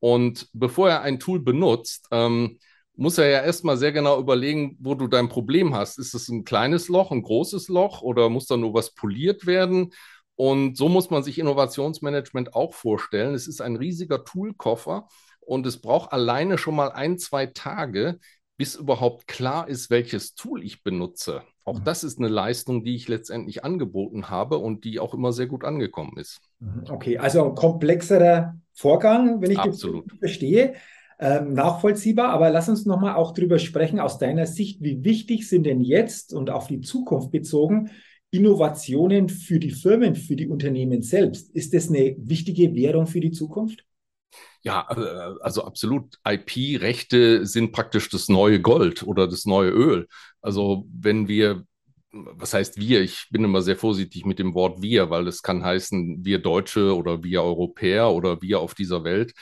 Und 0.00 0.48
bevor 0.52 0.90
er 0.90 1.00
ein 1.02 1.18
Tool 1.18 1.40
benutzt, 1.40 2.08
ähm, 2.10 2.58
muss 3.00 3.16
er 3.16 3.30
ja 3.30 3.40
erstmal 3.40 3.78
sehr 3.78 3.92
genau 3.92 4.20
überlegen, 4.20 4.76
wo 4.78 4.94
du 4.94 5.08
dein 5.08 5.30
Problem 5.30 5.74
hast. 5.74 5.98
Ist 5.98 6.12
es 6.12 6.28
ein 6.28 6.44
kleines 6.44 6.88
Loch, 6.88 7.10
ein 7.10 7.22
großes 7.22 7.68
Loch 7.68 8.02
oder 8.02 8.28
muss 8.28 8.46
da 8.46 8.58
nur 8.58 8.74
was 8.74 8.94
poliert 8.94 9.46
werden? 9.46 9.94
Und 10.36 10.76
so 10.76 10.90
muss 10.90 11.08
man 11.08 11.22
sich 11.22 11.38
Innovationsmanagement 11.38 12.54
auch 12.54 12.74
vorstellen. 12.74 13.34
Es 13.34 13.48
ist 13.48 13.62
ein 13.62 13.76
riesiger 13.76 14.22
Toolkoffer 14.26 15.08
und 15.40 15.66
es 15.66 15.80
braucht 15.80 16.12
alleine 16.12 16.58
schon 16.58 16.76
mal 16.76 16.92
ein, 16.92 17.18
zwei 17.18 17.46
Tage, 17.46 18.18
bis 18.58 18.74
überhaupt 18.74 19.26
klar 19.26 19.66
ist, 19.66 19.88
welches 19.88 20.34
Tool 20.34 20.62
ich 20.62 20.82
benutze. 20.82 21.40
Auch 21.64 21.78
mhm. 21.78 21.84
das 21.84 22.04
ist 22.04 22.18
eine 22.18 22.28
Leistung, 22.28 22.84
die 22.84 22.96
ich 22.96 23.08
letztendlich 23.08 23.64
angeboten 23.64 24.28
habe 24.28 24.58
und 24.58 24.84
die 24.84 25.00
auch 25.00 25.14
immer 25.14 25.32
sehr 25.32 25.46
gut 25.46 25.64
angekommen 25.64 26.18
ist. 26.18 26.42
Mhm. 26.58 26.84
Okay, 26.90 27.16
also 27.16 27.46
ein 27.46 27.54
komplexerer 27.54 28.56
Vorgang, 28.74 29.40
wenn 29.40 29.52
ich 29.52 29.58
Absolut. 29.58 30.04
das 30.12 30.18
verstehe. 30.18 30.74
Ähm, 31.22 31.52
nachvollziehbar, 31.52 32.30
aber 32.30 32.48
lass 32.48 32.70
uns 32.70 32.86
nochmal 32.86 33.14
auch 33.14 33.34
darüber 33.34 33.58
sprechen, 33.58 34.00
aus 34.00 34.16
deiner 34.16 34.46
Sicht, 34.46 34.82
wie 34.82 35.04
wichtig 35.04 35.46
sind 35.46 35.66
denn 35.66 35.82
jetzt 35.82 36.32
und 36.32 36.48
auf 36.48 36.66
die 36.66 36.80
Zukunft 36.80 37.30
bezogen 37.30 37.90
Innovationen 38.30 39.28
für 39.28 39.58
die 39.58 39.70
Firmen, 39.70 40.14
für 40.14 40.34
die 40.34 40.48
Unternehmen 40.48 41.02
selbst? 41.02 41.54
Ist 41.54 41.74
das 41.74 41.90
eine 41.90 42.16
wichtige 42.18 42.74
Währung 42.74 43.06
für 43.06 43.20
die 43.20 43.32
Zukunft? 43.32 43.84
Ja, 44.62 44.86
äh, 44.90 45.34
also 45.42 45.64
absolut. 45.64 46.16
IP-Rechte 46.26 47.44
sind 47.44 47.72
praktisch 47.72 48.08
das 48.08 48.30
neue 48.30 48.60
Gold 48.60 49.02
oder 49.02 49.28
das 49.28 49.44
neue 49.44 49.70
Öl. 49.70 50.08
Also 50.40 50.86
wenn 50.90 51.28
wir, 51.28 51.64
was 52.12 52.54
heißt 52.54 52.78
wir? 52.78 53.02
Ich 53.02 53.28
bin 53.30 53.44
immer 53.44 53.60
sehr 53.60 53.76
vorsichtig 53.76 54.24
mit 54.24 54.38
dem 54.38 54.54
Wort 54.54 54.80
wir, 54.80 55.10
weil 55.10 55.26
es 55.28 55.42
kann 55.42 55.64
heißen 55.64 56.24
wir 56.24 56.38
Deutsche 56.38 56.96
oder 56.96 57.22
wir 57.22 57.42
Europäer 57.42 58.10
oder 58.10 58.40
wir 58.40 58.60
auf 58.60 58.74
dieser 58.74 59.04
Welt. 59.04 59.34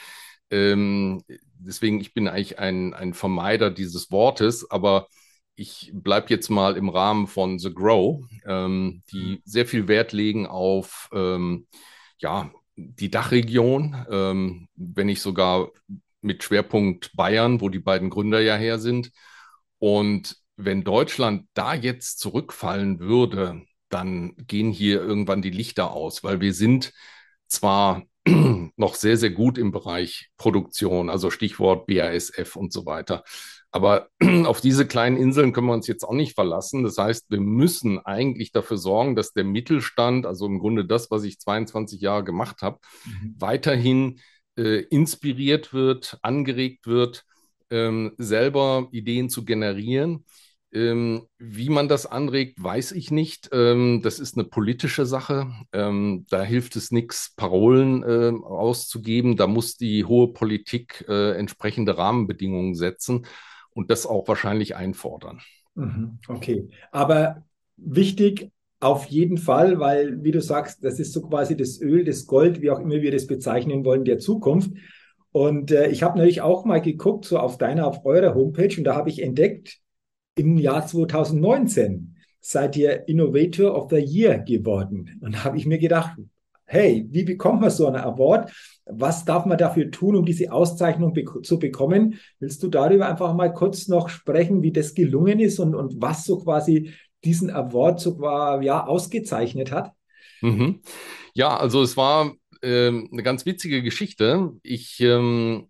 Ähm, 0.50 1.22
deswegen, 1.58 2.00
ich 2.00 2.14
bin 2.14 2.28
eigentlich 2.28 2.58
ein, 2.58 2.94
ein 2.94 3.14
Vermeider 3.14 3.70
dieses 3.70 4.10
Wortes, 4.10 4.70
aber 4.70 5.08
ich 5.54 5.90
bleibe 5.92 6.28
jetzt 6.30 6.48
mal 6.50 6.76
im 6.76 6.88
Rahmen 6.88 7.26
von 7.26 7.58
The 7.58 7.74
Grow, 7.74 8.24
ähm, 8.46 9.02
die 9.10 9.36
mhm. 9.36 9.42
sehr 9.44 9.66
viel 9.66 9.88
Wert 9.88 10.12
legen 10.12 10.46
auf 10.46 11.08
ähm, 11.12 11.66
ja, 12.18 12.50
die 12.76 13.10
Dachregion, 13.10 14.06
ähm, 14.10 14.68
wenn 14.76 15.06
nicht 15.06 15.20
sogar 15.20 15.70
mit 16.20 16.44
Schwerpunkt 16.44 17.12
Bayern, 17.16 17.60
wo 17.60 17.68
die 17.68 17.80
beiden 17.80 18.10
Gründer 18.10 18.40
ja 18.40 18.56
her 18.56 18.78
sind. 18.78 19.10
Und 19.78 20.36
wenn 20.56 20.84
Deutschland 20.84 21.48
da 21.54 21.74
jetzt 21.74 22.18
zurückfallen 22.18 23.00
würde, 23.00 23.62
dann 23.88 24.34
gehen 24.36 24.70
hier 24.70 25.00
irgendwann 25.00 25.42
die 25.42 25.50
Lichter 25.50 25.92
aus, 25.92 26.22
weil 26.22 26.40
wir 26.40 26.52
sind 26.52 26.92
zwar 27.46 28.02
noch 28.76 28.94
sehr, 28.94 29.16
sehr 29.16 29.30
gut 29.30 29.58
im 29.58 29.72
Bereich 29.72 30.30
Produktion, 30.36 31.10
also 31.10 31.30
Stichwort 31.30 31.86
BASF 31.86 32.56
und 32.56 32.72
so 32.72 32.86
weiter. 32.86 33.24
Aber 33.70 34.08
auf 34.44 34.60
diese 34.60 34.86
kleinen 34.86 35.16
Inseln 35.16 35.52
können 35.52 35.66
wir 35.66 35.74
uns 35.74 35.86
jetzt 35.86 36.04
auch 36.04 36.14
nicht 36.14 36.34
verlassen. 36.34 36.84
Das 36.84 36.98
heißt, 36.98 37.30
wir 37.30 37.40
müssen 37.40 37.98
eigentlich 37.98 38.52
dafür 38.52 38.78
sorgen, 38.78 39.16
dass 39.16 39.32
der 39.32 39.44
Mittelstand, 39.44 40.26
also 40.26 40.46
im 40.46 40.58
Grunde 40.58 40.84
das, 40.84 41.10
was 41.10 41.24
ich 41.24 41.38
22 41.38 42.00
Jahre 42.00 42.24
gemacht 42.24 42.62
habe, 42.62 42.78
mhm. 43.04 43.34
weiterhin 43.38 44.20
äh, 44.56 44.80
inspiriert 44.90 45.72
wird, 45.72 46.18
angeregt 46.22 46.86
wird, 46.86 47.24
ähm, 47.70 48.12
selber 48.16 48.88
Ideen 48.92 49.28
zu 49.28 49.44
generieren. 49.44 50.24
Ähm, 50.72 51.22
wie 51.38 51.70
man 51.70 51.88
das 51.88 52.04
anregt, 52.04 52.62
weiß 52.62 52.92
ich 52.92 53.10
nicht. 53.10 53.48
Ähm, 53.52 54.00
das 54.02 54.18
ist 54.18 54.36
eine 54.36 54.44
politische 54.44 55.06
Sache. 55.06 55.50
Ähm, 55.72 56.26
da 56.28 56.42
hilft 56.42 56.76
es 56.76 56.90
nichts, 56.90 57.34
Parolen 57.36 58.02
äh, 58.02 58.32
auszugeben. 58.44 59.36
Da 59.36 59.46
muss 59.46 59.76
die 59.76 60.04
hohe 60.04 60.32
Politik 60.32 61.04
äh, 61.08 61.32
entsprechende 61.38 61.96
Rahmenbedingungen 61.96 62.74
setzen 62.74 63.26
und 63.70 63.90
das 63.90 64.06
auch 64.06 64.28
wahrscheinlich 64.28 64.76
einfordern. 64.76 65.40
Mhm, 65.74 66.18
okay, 66.28 66.68
aber 66.92 67.44
wichtig 67.76 68.50
auf 68.80 69.06
jeden 69.06 69.38
Fall, 69.38 69.80
weil, 69.80 70.22
wie 70.22 70.30
du 70.30 70.40
sagst, 70.40 70.84
das 70.84 71.00
ist 71.00 71.12
so 71.12 71.22
quasi 71.22 71.56
das 71.56 71.80
Öl, 71.80 72.04
das 72.04 72.26
Gold, 72.26 72.60
wie 72.60 72.70
auch 72.70 72.78
immer 72.78 73.00
wir 73.00 73.10
das 73.10 73.26
bezeichnen 73.26 73.84
wollen, 73.84 74.04
der 74.04 74.18
Zukunft. 74.18 74.70
Und 75.32 75.70
äh, 75.72 75.88
ich 75.88 76.02
habe 76.02 76.16
natürlich 76.16 76.42
auch 76.42 76.64
mal 76.64 76.80
geguckt, 76.80 77.24
so 77.24 77.38
auf 77.38 77.58
deiner, 77.58 77.86
auf 77.86 78.04
eurer 78.04 78.34
Homepage, 78.34 78.74
und 78.76 78.84
da 78.84 78.94
habe 78.94 79.10
ich 79.10 79.22
entdeckt, 79.22 79.78
im 80.38 80.56
Jahr 80.56 80.86
2019 80.86 82.16
seid 82.40 82.76
ihr 82.76 83.08
Innovator 83.08 83.74
of 83.74 83.90
the 83.90 83.98
Year 83.98 84.38
geworden. 84.38 85.18
Und 85.20 85.44
habe 85.44 85.58
ich 85.58 85.66
mir 85.66 85.78
gedacht, 85.78 86.16
hey, 86.64 87.06
wie 87.10 87.24
bekommt 87.24 87.60
man 87.60 87.70
so 87.70 87.86
einen 87.86 87.96
Award? 87.96 88.52
Was 88.86 89.24
darf 89.24 89.44
man 89.44 89.58
dafür 89.58 89.90
tun, 89.90 90.16
um 90.16 90.24
diese 90.24 90.52
Auszeichnung 90.52 91.12
be 91.12 91.24
zu 91.42 91.58
bekommen? 91.58 92.18
Willst 92.38 92.62
du 92.62 92.68
darüber 92.68 93.08
einfach 93.08 93.34
mal 93.34 93.52
kurz 93.52 93.88
noch 93.88 94.08
sprechen, 94.08 94.62
wie 94.62 94.72
das 94.72 94.94
gelungen 94.94 95.40
ist 95.40 95.58
und, 95.58 95.74
und 95.74 96.00
was 96.00 96.24
so 96.24 96.38
quasi 96.38 96.92
diesen 97.24 97.50
Award 97.50 98.00
so 98.00 98.18
ja, 98.22 98.86
ausgezeichnet 98.86 99.72
hat? 99.72 99.92
Mhm. 100.40 100.80
Ja, 101.34 101.56
also 101.56 101.82
es 101.82 101.96
war 101.96 102.34
äh, 102.62 102.88
eine 102.88 103.22
ganz 103.22 103.44
witzige 103.46 103.82
Geschichte. 103.82 104.52
Ich 104.62 105.00
ähm, 105.00 105.68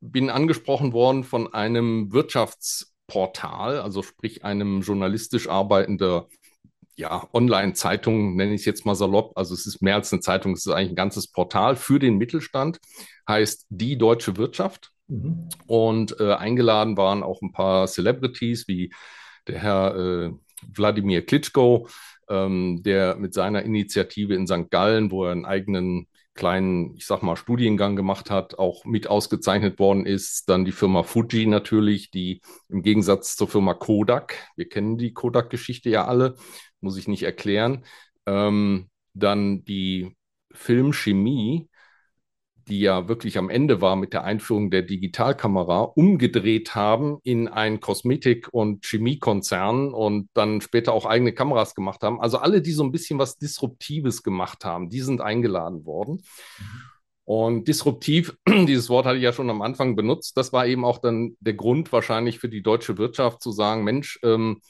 bin 0.00 0.30
angesprochen 0.30 0.92
worden 0.92 1.24
von 1.24 1.52
einem 1.52 2.12
Wirtschaftsportal, 3.08 3.80
also 3.80 4.02
sprich 4.02 4.44
einem 4.44 4.82
journalistisch 4.82 5.48
arbeitenden 5.48 6.22
ja, 6.96 7.28
Online-Zeitung, 7.32 8.34
nenne 8.34 8.54
ich 8.54 8.62
es 8.62 8.66
jetzt 8.66 8.84
mal 8.84 8.96
salopp. 8.96 9.32
Also 9.36 9.54
es 9.54 9.66
ist 9.66 9.82
mehr 9.82 9.94
als 9.94 10.12
eine 10.12 10.20
Zeitung, 10.20 10.52
es 10.52 10.66
ist 10.66 10.72
eigentlich 10.72 10.90
ein 10.90 10.96
ganzes 10.96 11.28
Portal 11.28 11.76
für 11.76 11.98
den 11.98 12.18
Mittelstand, 12.18 12.80
heißt 13.28 13.66
Die 13.70 13.96
Deutsche 13.96 14.36
Wirtschaft. 14.36 14.90
Mhm. 15.06 15.48
Und 15.66 16.18
äh, 16.20 16.34
eingeladen 16.34 16.96
waren 16.96 17.22
auch 17.22 17.40
ein 17.40 17.52
paar 17.52 17.86
Celebrities 17.86 18.66
wie 18.66 18.92
der 19.46 19.58
Herr 19.60 19.96
äh, 19.96 20.32
Wladimir 20.74 21.24
Klitschko, 21.24 21.88
ähm, 22.28 22.82
der 22.82 23.14
mit 23.14 23.32
seiner 23.32 23.62
Initiative 23.62 24.34
in 24.34 24.48
St. 24.48 24.68
Gallen, 24.70 25.12
wo 25.12 25.24
er 25.24 25.32
einen 25.32 25.46
eigenen 25.46 26.08
kleinen, 26.38 26.94
ich 26.96 27.04
sag 27.04 27.22
mal, 27.22 27.34
Studiengang 27.34 27.96
gemacht 27.96 28.30
hat, 28.30 28.58
auch 28.60 28.84
mit 28.84 29.08
ausgezeichnet 29.08 29.80
worden 29.80 30.06
ist. 30.06 30.48
Dann 30.48 30.64
die 30.64 30.72
Firma 30.72 31.02
Fuji 31.02 31.46
natürlich, 31.46 32.12
die 32.12 32.40
im 32.68 32.82
Gegensatz 32.82 33.34
zur 33.36 33.48
Firma 33.48 33.74
Kodak, 33.74 34.36
wir 34.54 34.68
kennen 34.68 34.98
die 34.98 35.12
Kodak-Geschichte 35.12 35.90
ja 35.90 36.06
alle, 36.06 36.36
muss 36.80 36.96
ich 36.96 37.08
nicht 37.08 37.24
erklären. 37.24 37.84
Ähm, 38.24 38.88
dann 39.14 39.64
die 39.64 40.16
Filmchemie, 40.52 41.68
die 42.68 42.80
ja 42.80 43.08
wirklich 43.08 43.38
am 43.38 43.50
Ende 43.50 43.80
war 43.80 43.96
mit 43.96 44.12
der 44.12 44.24
Einführung 44.24 44.70
der 44.70 44.82
Digitalkamera, 44.82 45.80
umgedreht 45.80 46.74
haben 46.74 47.18
in 47.24 47.48
ein 47.48 47.80
Kosmetik- 47.80 48.48
und 48.52 48.84
Chemiekonzern 48.84 49.92
und 49.92 50.28
dann 50.34 50.60
später 50.60 50.92
auch 50.92 51.06
eigene 51.06 51.32
Kameras 51.32 51.74
gemacht 51.74 52.02
haben. 52.02 52.20
Also 52.20 52.38
alle, 52.38 52.62
die 52.62 52.72
so 52.72 52.84
ein 52.84 52.92
bisschen 52.92 53.18
was 53.18 53.38
Disruptives 53.38 54.22
gemacht 54.22 54.64
haben, 54.64 54.90
die 54.90 55.00
sind 55.00 55.20
eingeladen 55.20 55.84
worden. 55.84 56.22
Und 57.24 57.68
disruptiv, 57.68 58.36
dieses 58.48 58.88
Wort 58.88 59.04
hatte 59.06 59.18
ich 59.18 59.22
ja 59.24 59.32
schon 59.32 59.50
am 59.50 59.62
Anfang 59.62 59.96
benutzt, 59.96 60.36
das 60.36 60.52
war 60.52 60.66
eben 60.66 60.84
auch 60.84 60.98
dann 60.98 61.36
der 61.40 61.54
Grund 61.54 61.92
wahrscheinlich 61.92 62.38
für 62.38 62.48
die 62.48 62.62
deutsche 62.62 62.96
Wirtschaft 62.96 63.42
zu 63.42 63.52
sagen, 63.52 63.84
Mensch, 63.84 64.18
ähm, 64.22 64.60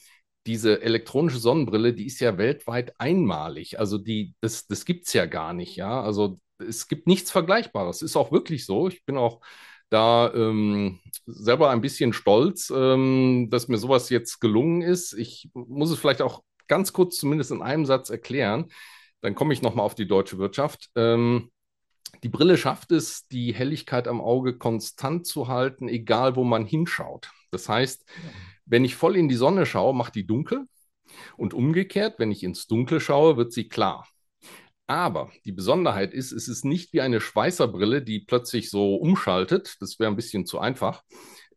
diese 0.45 0.81
elektronische 0.81 1.37
Sonnenbrille, 1.39 1.93
die 1.93 2.05
ist 2.05 2.19
ja 2.19 2.37
weltweit 2.37 2.93
einmalig. 2.99 3.79
Also 3.79 3.97
die, 3.97 4.33
das, 4.41 4.67
das 4.67 4.85
gibt 4.85 5.07
es 5.07 5.13
ja 5.13 5.25
gar 5.25 5.53
nicht, 5.53 5.75
ja. 5.75 6.01
Also 6.01 6.39
es 6.59 6.87
gibt 6.87 7.07
nichts 7.07 7.31
Vergleichbares. 7.31 8.01
Ist 8.01 8.15
auch 8.15 8.31
wirklich 8.31 8.65
so. 8.65 8.87
Ich 8.87 9.03
bin 9.05 9.17
auch 9.17 9.41
da 9.89 10.31
ähm, 10.33 10.99
selber 11.25 11.69
ein 11.71 11.81
bisschen 11.81 12.13
stolz, 12.13 12.71
ähm, 12.75 13.47
dass 13.49 13.67
mir 13.67 13.77
sowas 13.77 14.09
jetzt 14.09 14.39
gelungen 14.39 14.81
ist. 14.81 15.13
Ich 15.13 15.49
muss 15.53 15.91
es 15.91 15.99
vielleicht 15.99 16.21
auch 16.21 16.43
ganz 16.67 16.93
kurz 16.93 17.17
zumindest 17.17 17.51
in 17.51 17.61
einem 17.61 17.85
Satz 17.85 18.09
erklären. 18.09 18.67
Dann 19.21 19.35
komme 19.35 19.53
ich 19.53 19.61
nochmal 19.61 19.85
auf 19.85 19.95
die 19.95 20.07
deutsche 20.07 20.37
Wirtschaft. 20.37 20.89
Ähm, 20.95 21.49
die 22.23 22.29
Brille 22.29 22.57
schafft 22.57 22.91
es, 22.91 23.27
die 23.27 23.53
Helligkeit 23.53 24.07
am 24.07 24.21
Auge 24.21 24.57
konstant 24.57 25.25
zu 25.25 25.47
halten, 25.47 25.87
egal 25.87 26.35
wo 26.35 26.43
man 26.43 26.65
hinschaut. 26.65 27.31
Das 27.51 27.69
heißt, 27.69 28.05
wenn 28.65 28.85
ich 28.85 28.95
voll 28.95 29.15
in 29.15 29.29
die 29.29 29.35
Sonne 29.35 29.65
schaue, 29.65 29.93
macht 29.93 30.15
die 30.15 30.27
dunkel. 30.27 30.65
Und 31.37 31.53
umgekehrt, 31.53 32.19
wenn 32.19 32.31
ich 32.31 32.43
ins 32.43 32.67
Dunkle 32.67 32.99
schaue, 32.99 33.35
wird 33.35 33.51
sie 33.51 33.67
klar. 33.67 34.07
Aber 34.89 35.29
die 35.45 35.51
Besonderheit 35.51 36.15
ist, 36.15 36.31
es 36.31 36.47
ist 36.47 36.65
nicht 36.65 36.93
wie 36.93 37.01
eine 37.01 37.21
Schweißerbrille, 37.21 38.01
die 38.01 38.21
plötzlich 38.21 38.71
so 38.71 38.95
umschaltet. 38.95 39.75
Das 39.81 39.99
wäre 39.99 40.09
ein 40.09 40.15
bisschen 40.15 40.47
zu 40.47 40.57
einfach. 40.57 41.03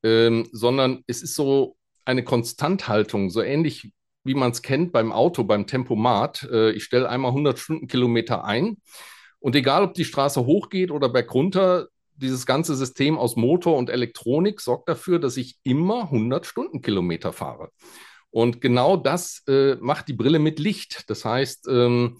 Ähm, 0.02 0.46
sondern 0.52 1.02
es 1.06 1.22
ist 1.22 1.34
so 1.34 1.78
eine 2.04 2.24
Konstanthaltung, 2.24 3.30
so 3.30 3.40
ähnlich 3.40 3.90
wie 4.22 4.34
man 4.34 4.50
es 4.50 4.60
kennt 4.60 4.92
beim 4.92 5.12
Auto, 5.12 5.44
beim 5.44 5.66
Tempomat. 5.66 6.46
Äh, 6.52 6.72
ich 6.72 6.84
stelle 6.84 7.08
einmal 7.08 7.30
100 7.30 7.58
Stundenkilometer 7.58 8.44
ein 8.44 8.76
und 9.38 9.56
egal, 9.56 9.84
ob 9.84 9.94
die 9.94 10.04
Straße 10.04 10.44
hochgeht 10.44 10.90
oder 10.90 11.08
bergunter, 11.08 11.88
dieses 12.16 12.44
ganze 12.44 12.74
System 12.76 13.16
aus 13.16 13.36
Motor 13.36 13.78
und 13.78 13.88
Elektronik 13.88 14.60
sorgt 14.60 14.90
dafür, 14.90 15.18
dass 15.18 15.38
ich 15.38 15.56
immer 15.62 16.02
100 16.02 16.44
Stundenkilometer 16.44 17.32
fahre. 17.32 17.70
Und 18.30 18.60
genau 18.60 18.98
das 18.98 19.42
äh, 19.48 19.76
macht 19.76 20.08
die 20.08 20.12
Brille 20.12 20.38
mit 20.38 20.58
Licht. 20.58 21.08
Das 21.08 21.24
heißt, 21.24 21.66
ähm, 21.70 22.18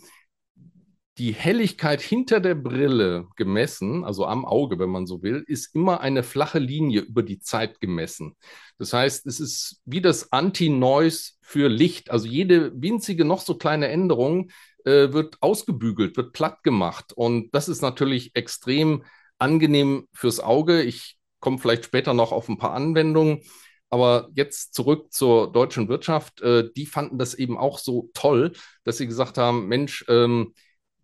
die 1.19 1.33
Helligkeit 1.33 2.01
hinter 2.01 2.41
der 2.41 2.55
Brille 2.55 3.29
gemessen, 3.37 4.05
also 4.05 4.25
am 4.25 4.47
Auge, 4.47 4.79
wenn 4.79 4.89
man 4.89 5.07
so 5.07 5.23
will, 5.23 5.45
ist 5.47 5.75
immer 5.75 6.01
eine 6.01 6.23
flache 6.23 6.59
Linie 6.59 7.03
über 7.03 7.23
die 7.23 7.39
Zeit 7.39 7.81
gemessen. 7.81 8.35
Das 8.79 8.93
heißt, 8.95 9.27
es 9.27 9.39
ist 9.39 9.83
wie 9.85 10.01
das 10.01 10.33
Anti-Noise 10.33 11.33
für 11.43 11.69
Licht. 11.69 12.11
Also 12.11 12.27
jede 12.27 12.73
winzige, 12.81 13.25
noch 13.27 13.41
so 13.41 13.57
kleine 13.57 13.89
Änderung 13.89 14.51
äh, 14.85 15.13
wird 15.13 15.37
ausgebügelt, 15.41 16.17
wird 16.17 16.33
platt 16.33 16.63
gemacht. 16.63 17.13
Und 17.15 17.55
das 17.55 17.69
ist 17.69 17.83
natürlich 17.83 18.35
extrem 18.35 19.05
angenehm 19.39 20.09
fürs 20.15 20.41
Auge. 20.41 20.83
Ich 20.83 21.19
komme 21.41 21.59
vielleicht 21.59 21.85
später 21.85 22.15
noch 22.15 22.33
auf 22.33 22.49
ein 22.49 22.59
paar 22.59 22.73
Anwendungen. 22.73 23.43
Aber 23.91 24.31
jetzt 24.35 24.73
zurück 24.73 25.13
zur 25.13 25.53
deutschen 25.53 25.89
Wirtschaft. 25.89 26.41
Äh, 26.41 26.71
die 26.75 26.87
fanden 26.87 27.19
das 27.19 27.35
eben 27.35 27.59
auch 27.59 27.79
so 27.79 28.09
toll, 28.15 28.53
dass 28.85 28.97
sie 28.97 29.07
gesagt 29.07 29.37
haben, 29.37 29.69
Mensch, 29.69 30.07
ähm, 30.09 30.55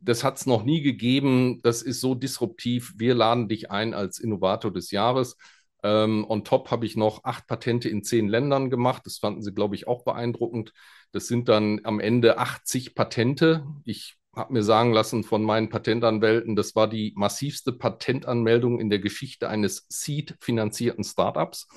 das 0.00 0.24
hat 0.24 0.38
es 0.38 0.46
noch 0.46 0.64
nie 0.64 0.82
gegeben, 0.82 1.61
das 1.62 1.82
ist 1.82 2.00
so 2.00 2.14
disruptiv, 2.14 2.94
wir 2.96 3.14
laden 3.14 3.48
dich 3.48 3.70
ein 3.70 3.94
als 3.94 4.18
Innovator 4.18 4.72
des 4.72 4.90
Jahres. 4.90 5.37
Ähm, 5.82 6.26
on 6.28 6.44
top 6.44 6.70
habe 6.70 6.87
ich 6.87 6.96
noch 6.96 7.24
acht 7.24 7.46
Patente 7.46 7.88
in 7.88 8.02
zehn 8.02 8.28
Ländern 8.28 8.70
gemacht. 8.70 9.02
Das 9.06 9.18
fanden 9.18 9.42
sie, 9.42 9.54
glaube 9.54 9.76
ich, 9.76 9.87
auch 9.87 10.04
beeindruckend. 10.04 10.72
Das 11.12 11.28
sind 11.28 11.48
dann 11.48 11.80
am 11.84 12.00
Ende 12.00 12.38
80 12.38 12.94
Patente. 12.94 13.64
Ich 13.84 14.16
habe 14.34 14.52
mir 14.52 14.62
sagen 14.62 14.92
lassen 14.92 15.24
von 15.24 15.42
meinen 15.42 15.68
Patentanwälten, 15.68 16.56
das 16.56 16.74
war 16.76 16.88
die 16.88 17.12
massivste 17.16 17.72
Patentanmeldung 17.72 18.80
in 18.80 18.90
der 18.90 18.98
Geschichte 18.98 19.48
eines 19.48 19.87
Seed-finanzierten 19.88 21.04
Startups. 21.04 21.68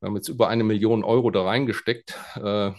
Wir 0.00 0.08
haben 0.08 0.16
jetzt 0.16 0.28
über 0.28 0.48
eine 0.48 0.64
Million 0.64 1.04
Euro 1.04 1.30
da 1.30 1.44
reingesteckt. 1.44 2.18
Äh, 2.36 2.72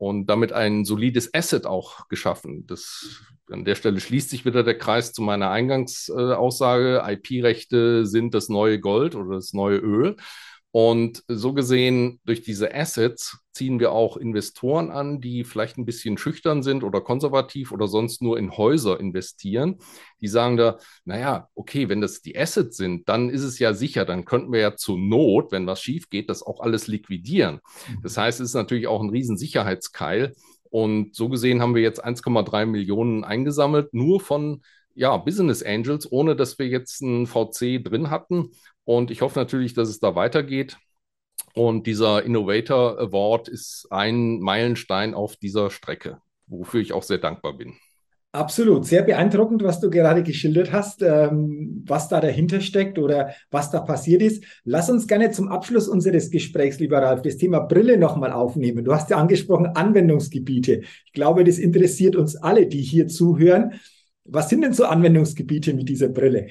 und 0.00 0.28
damit 0.28 0.54
ein 0.54 0.86
solides 0.86 1.34
Asset 1.34 1.66
auch 1.66 2.08
geschaffen. 2.08 2.66
Das, 2.66 3.20
an 3.50 3.66
der 3.66 3.74
Stelle 3.74 4.00
schließt 4.00 4.30
sich 4.30 4.46
wieder 4.46 4.64
der 4.64 4.78
Kreis 4.78 5.12
zu 5.12 5.20
meiner 5.20 5.50
Eingangsaussage. 5.50 7.02
IP-Rechte 7.06 8.06
sind 8.06 8.32
das 8.32 8.48
neue 8.48 8.80
Gold 8.80 9.14
oder 9.14 9.34
das 9.34 9.52
neue 9.52 9.76
Öl. 9.76 10.16
Und 10.72 11.24
so 11.26 11.52
gesehen, 11.52 12.20
durch 12.24 12.42
diese 12.42 12.72
Assets 12.72 13.38
ziehen 13.52 13.80
wir 13.80 13.90
auch 13.90 14.16
Investoren 14.16 14.90
an, 14.90 15.20
die 15.20 15.42
vielleicht 15.42 15.78
ein 15.78 15.84
bisschen 15.84 16.16
schüchtern 16.16 16.62
sind 16.62 16.84
oder 16.84 17.00
konservativ 17.00 17.72
oder 17.72 17.88
sonst 17.88 18.22
nur 18.22 18.38
in 18.38 18.56
Häuser 18.56 19.00
investieren. 19.00 19.78
Die 20.20 20.28
sagen 20.28 20.56
da, 20.56 20.78
naja, 21.04 21.48
okay, 21.56 21.88
wenn 21.88 22.00
das 22.00 22.22
die 22.22 22.38
Assets 22.38 22.76
sind, 22.76 23.08
dann 23.08 23.30
ist 23.30 23.42
es 23.42 23.58
ja 23.58 23.74
sicher, 23.74 24.04
dann 24.04 24.24
könnten 24.24 24.52
wir 24.52 24.60
ja 24.60 24.76
zur 24.76 24.96
Not, 24.96 25.50
wenn 25.50 25.66
was 25.66 25.82
schief 25.82 26.08
geht, 26.08 26.30
das 26.30 26.44
auch 26.44 26.60
alles 26.60 26.86
liquidieren. 26.86 27.56
Mhm. 27.88 28.02
Das 28.02 28.16
heißt, 28.16 28.40
es 28.40 28.50
ist 28.50 28.54
natürlich 28.54 28.86
auch 28.86 29.02
ein 29.02 29.10
Riesensicherheitskeil. 29.10 30.34
Und 30.70 31.16
so 31.16 31.28
gesehen 31.28 31.60
haben 31.60 31.74
wir 31.74 31.82
jetzt 31.82 32.04
1,3 32.04 32.66
Millionen 32.66 33.24
eingesammelt, 33.24 33.92
nur 33.92 34.20
von 34.20 34.62
ja, 34.94 35.16
Business 35.16 35.62
Angels, 35.62 36.10
ohne 36.10 36.36
dass 36.36 36.58
wir 36.58 36.68
jetzt 36.68 37.02
einen 37.02 37.26
VC 37.26 37.82
drin 37.82 38.10
hatten. 38.10 38.50
Und 38.90 39.12
ich 39.12 39.22
hoffe 39.22 39.38
natürlich, 39.38 39.72
dass 39.72 39.88
es 39.88 40.00
da 40.00 40.16
weitergeht. 40.16 40.76
Und 41.54 41.86
dieser 41.86 42.24
Innovator 42.24 42.98
Award 42.98 43.46
ist 43.46 43.86
ein 43.90 44.40
Meilenstein 44.40 45.14
auf 45.14 45.36
dieser 45.36 45.70
Strecke, 45.70 46.18
wofür 46.48 46.80
ich 46.80 46.92
auch 46.92 47.04
sehr 47.04 47.18
dankbar 47.18 47.56
bin. 47.56 47.74
Absolut, 48.32 48.84
sehr 48.86 49.02
beeindruckend, 49.02 49.62
was 49.62 49.78
du 49.78 49.90
gerade 49.90 50.24
geschildert 50.24 50.72
hast, 50.72 51.02
ähm, 51.02 51.84
was 51.86 52.08
da 52.08 52.20
dahinter 52.20 52.60
steckt 52.60 52.98
oder 52.98 53.32
was 53.52 53.70
da 53.70 53.78
passiert 53.78 54.22
ist. 54.22 54.42
Lass 54.64 54.90
uns 54.90 55.06
gerne 55.06 55.30
zum 55.30 55.46
Abschluss 55.46 55.86
unseres 55.86 56.32
Gesprächs, 56.32 56.80
lieber 56.80 56.98
Ralf, 56.98 57.22
das 57.22 57.36
Thema 57.36 57.60
Brille 57.60 57.96
nochmal 57.96 58.32
aufnehmen. 58.32 58.84
Du 58.84 58.92
hast 58.92 59.08
ja 59.08 59.18
angesprochen 59.18 59.66
Anwendungsgebiete. 59.66 60.80
Ich 61.06 61.12
glaube, 61.12 61.44
das 61.44 61.58
interessiert 61.58 62.16
uns 62.16 62.34
alle, 62.34 62.66
die 62.66 62.82
hier 62.82 63.06
zuhören. 63.06 63.74
Was 64.24 64.48
sind 64.48 64.62
denn 64.62 64.72
so 64.72 64.84
Anwendungsgebiete 64.84 65.74
mit 65.74 65.88
dieser 65.88 66.08
Brille? 66.08 66.48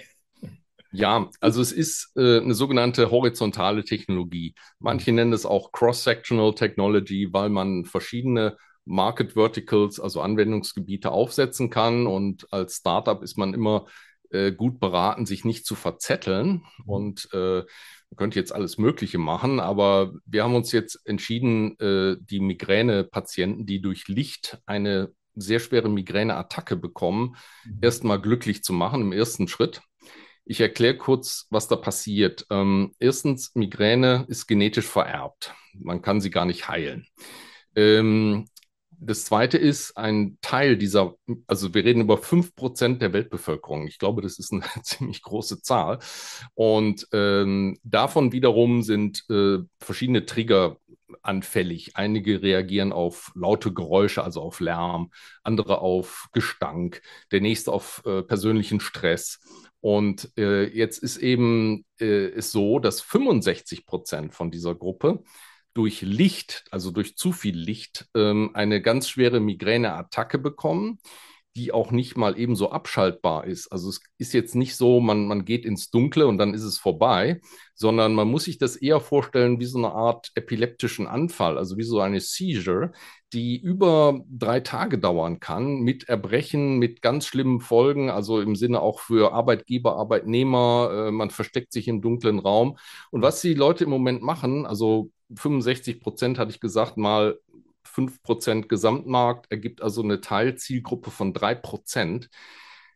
Ja, 0.91 1.29
also 1.39 1.61
es 1.61 1.71
ist 1.71 2.11
äh, 2.15 2.39
eine 2.39 2.55
sogenannte 2.55 3.11
horizontale 3.11 3.83
Technologie. 3.83 4.55
Manche 4.79 5.11
nennen 5.11 5.33
es 5.33 5.45
auch 5.45 5.71
Cross-Sectional 5.71 6.55
Technology, 6.55 7.29
weil 7.31 7.49
man 7.49 7.85
verschiedene 7.85 8.57
Market 8.85 9.33
Verticals, 9.33 9.99
also 9.99 10.21
Anwendungsgebiete 10.21 11.11
aufsetzen 11.11 11.69
kann. 11.69 12.07
Und 12.07 12.51
als 12.51 12.77
Startup 12.77 13.21
ist 13.21 13.37
man 13.37 13.53
immer 13.53 13.85
äh, 14.31 14.51
gut 14.51 14.79
beraten, 14.79 15.25
sich 15.25 15.45
nicht 15.45 15.65
zu 15.65 15.75
verzetteln. 15.75 16.63
Und 16.85 17.29
äh, 17.33 17.59
man 18.11 18.17
könnte 18.17 18.39
jetzt 18.39 18.53
alles 18.53 18.79
Mögliche 18.79 19.19
machen, 19.19 19.59
aber 19.59 20.13
wir 20.25 20.43
haben 20.43 20.55
uns 20.55 20.71
jetzt 20.71 20.99
entschieden, 21.05 21.79
äh, 21.79 22.17
die 22.19 22.39
Migräne-Patienten, 22.39 23.67
die 23.67 23.81
durch 23.81 24.07
Licht 24.07 24.59
eine 24.65 25.13
sehr 25.35 25.59
schwere 25.59 25.89
Migräneattacke 25.89 26.75
bekommen, 26.75 27.35
mhm. 27.65 27.77
erstmal 27.81 28.19
glücklich 28.19 28.63
zu 28.63 28.73
machen 28.73 29.01
im 29.01 29.11
ersten 29.11 29.47
Schritt. 29.47 29.81
Ich 30.49 30.61
erkläre 30.61 30.97
kurz, 30.97 31.45
was 31.51 31.67
da 31.67 31.75
passiert. 31.75 32.47
Ähm, 32.49 32.95
erstens, 32.97 33.53
Migräne 33.53 34.25
ist 34.29 34.47
genetisch 34.47 34.87
vererbt. 34.87 35.53
Man 35.75 36.01
kann 36.01 36.21
sie 36.21 36.31
gar 36.31 36.45
nicht 36.45 36.67
heilen. 36.67 37.05
Ähm, 37.75 38.47
das 38.89 39.25
zweite 39.25 39.59
ist, 39.59 39.95
ein 39.95 40.39
Teil 40.41 40.75
dieser, 40.75 41.13
also 41.45 41.75
wir 41.75 41.85
reden 41.85 42.01
über 42.01 42.17
fünf 42.17 42.55
Prozent 42.55 42.99
der 43.03 43.13
Weltbevölkerung. 43.13 43.85
Ich 43.85 43.99
glaube, 43.99 44.23
das 44.23 44.39
ist 44.39 44.51
eine 44.51 44.63
ziemlich 44.83 45.21
große 45.21 45.61
Zahl. 45.61 45.99
Und 46.55 47.07
ähm, 47.13 47.77
davon 47.83 48.31
wiederum 48.31 48.81
sind 48.81 49.25
äh, 49.29 49.59
verschiedene 49.79 50.25
Trigger 50.25 50.77
anfällig. 51.21 51.95
Einige 51.95 52.41
reagieren 52.41 52.91
auf 52.91 53.31
laute 53.35 53.73
Geräusche, 53.73 54.23
also 54.23 54.41
auf 54.41 54.59
Lärm, 54.59 55.11
andere 55.43 55.79
auf 55.79 56.27
Gestank, 56.31 57.01
der 57.31 57.41
nächste 57.41 57.71
auf 57.71 58.03
äh, 58.05 58.23
persönlichen 58.23 58.79
Stress. 58.79 59.39
Und 59.81 60.31
äh, 60.37 60.65
jetzt 60.65 60.99
ist 60.99 61.17
eben 61.17 61.85
äh, 61.99 62.27
ist 62.27 62.51
so, 62.51 62.79
dass 62.79 63.01
65 63.01 63.85
Prozent 63.85 64.33
von 64.33 64.51
dieser 64.51 64.75
Gruppe 64.75 65.23
durch 65.73 66.01
Licht, 66.01 66.65
also 66.71 66.91
durch 66.91 67.15
zu 67.15 67.31
viel 67.31 67.57
Licht, 67.57 68.07
ähm, 68.15 68.51
eine 68.53 68.81
ganz 68.81 69.07
schwere 69.07 69.39
Migräneattacke 69.39 70.37
bekommen, 70.37 70.99
die 71.59 71.73
auch 71.73 71.91
nicht 71.91 72.15
mal 72.15 72.39
ebenso 72.39 72.71
abschaltbar 72.71 73.45
ist. 73.45 73.69
Also 73.69 73.89
es 73.89 73.99
ist 74.17 74.33
jetzt 74.33 74.55
nicht 74.55 74.77
so, 74.77 75.01
man, 75.01 75.27
man 75.27 75.43
geht 75.43 75.65
ins 75.65 75.91
Dunkle 75.91 76.25
und 76.25 76.37
dann 76.37 76.53
ist 76.53 76.63
es 76.63 76.77
vorbei, 76.77 77.41
sondern 77.75 78.13
man 78.13 78.29
muss 78.29 78.45
sich 78.45 78.57
das 78.57 78.77
eher 78.77 79.01
vorstellen 79.01 79.59
wie 79.59 79.65
so 79.65 79.77
eine 79.77 79.91
Art 79.91 80.31
epileptischen 80.35 81.05
Anfall, 81.05 81.57
also 81.57 81.77
wie 81.77 81.83
so 81.83 81.99
eine 81.99 82.21
Seizure, 82.21 82.93
die 83.33 83.59
über 83.59 84.21
drei 84.29 84.61
Tage 84.61 84.99
dauern 84.99 85.41
kann, 85.41 85.81
mit 85.81 86.07
Erbrechen, 86.07 86.79
mit 86.79 87.01
ganz 87.01 87.25
schlimmen 87.25 87.59
Folgen, 87.59 88.09
also 88.09 88.39
im 88.39 88.55
Sinne 88.55 88.79
auch 88.79 89.01
für 89.01 89.33
Arbeitgeber, 89.33 89.97
Arbeitnehmer, 89.97 91.07
äh, 91.07 91.11
man 91.11 91.29
versteckt 91.29 91.73
sich 91.73 91.89
im 91.89 92.01
dunklen 92.01 92.39
Raum. 92.39 92.77
Und 93.11 93.21
was 93.21 93.41
die 93.41 93.53
Leute 93.53 93.83
im 93.83 93.89
Moment 93.89 94.21
machen, 94.21 94.65
also 94.65 95.11
65 95.35 95.99
Prozent 95.99 96.39
hatte 96.39 96.51
ich 96.51 96.61
gesagt, 96.61 96.95
mal 96.95 97.37
5% 97.89 98.69
Gesamtmarkt 98.69 99.51
ergibt 99.51 99.81
also 99.81 100.01
eine 100.01 100.21
Teilzielgruppe 100.21 101.11
von 101.11 101.33
3%. 101.33 102.29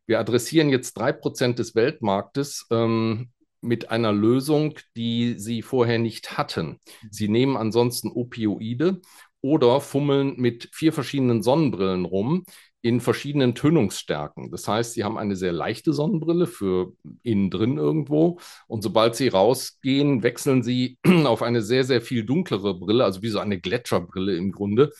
Wir 0.05 0.19
adressieren 0.19 0.69
jetzt 0.69 0.97
3% 0.97 1.53
des 1.53 1.75
Weltmarktes 1.75 2.67
ähm, 2.71 3.29
mit 3.61 3.89
einer 3.89 4.11
Lösung, 4.11 4.77
die 4.95 5.35
sie 5.37 5.61
vorher 5.61 5.99
nicht 5.99 6.37
hatten. 6.37 6.79
Sie 7.09 7.29
nehmen 7.29 7.55
ansonsten 7.55 8.11
Opioide 8.11 9.01
oder 9.41 9.81
fummeln 9.81 10.35
mit 10.37 10.69
vier 10.73 10.93
verschiedenen 10.93 11.41
Sonnenbrillen 11.43 12.05
rum, 12.05 12.45
in 12.83 12.99
verschiedenen 12.99 13.55
Tönungsstärken. 13.55 14.51
Das 14.51 14.67
heißt, 14.67 14.93
sie 14.93 15.05
haben 15.05 15.17
eine 15.17 15.37
sehr 15.37 15.53
leichte 15.53 15.93
Sonnenbrille 15.93 16.47
für 16.47 16.91
innen 17.23 17.49
drin 17.49 17.77
irgendwo 17.77 18.39
und 18.67 18.83
sobald 18.83 19.15
sie 19.15 19.29
rausgehen, 19.29 20.21
wechseln 20.21 20.63
sie 20.63 20.97
auf 21.23 21.41
eine 21.41 21.61
sehr, 21.61 21.85
sehr 21.85 22.01
viel 22.01 22.25
dunklere 22.25 22.77
Brille, 22.77 23.05
also 23.05 23.21
wie 23.21 23.29
so 23.29 23.39
eine 23.39 23.59
Gletscherbrille 23.59 24.35
im 24.35 24.51
Grunde. 24.51 24.91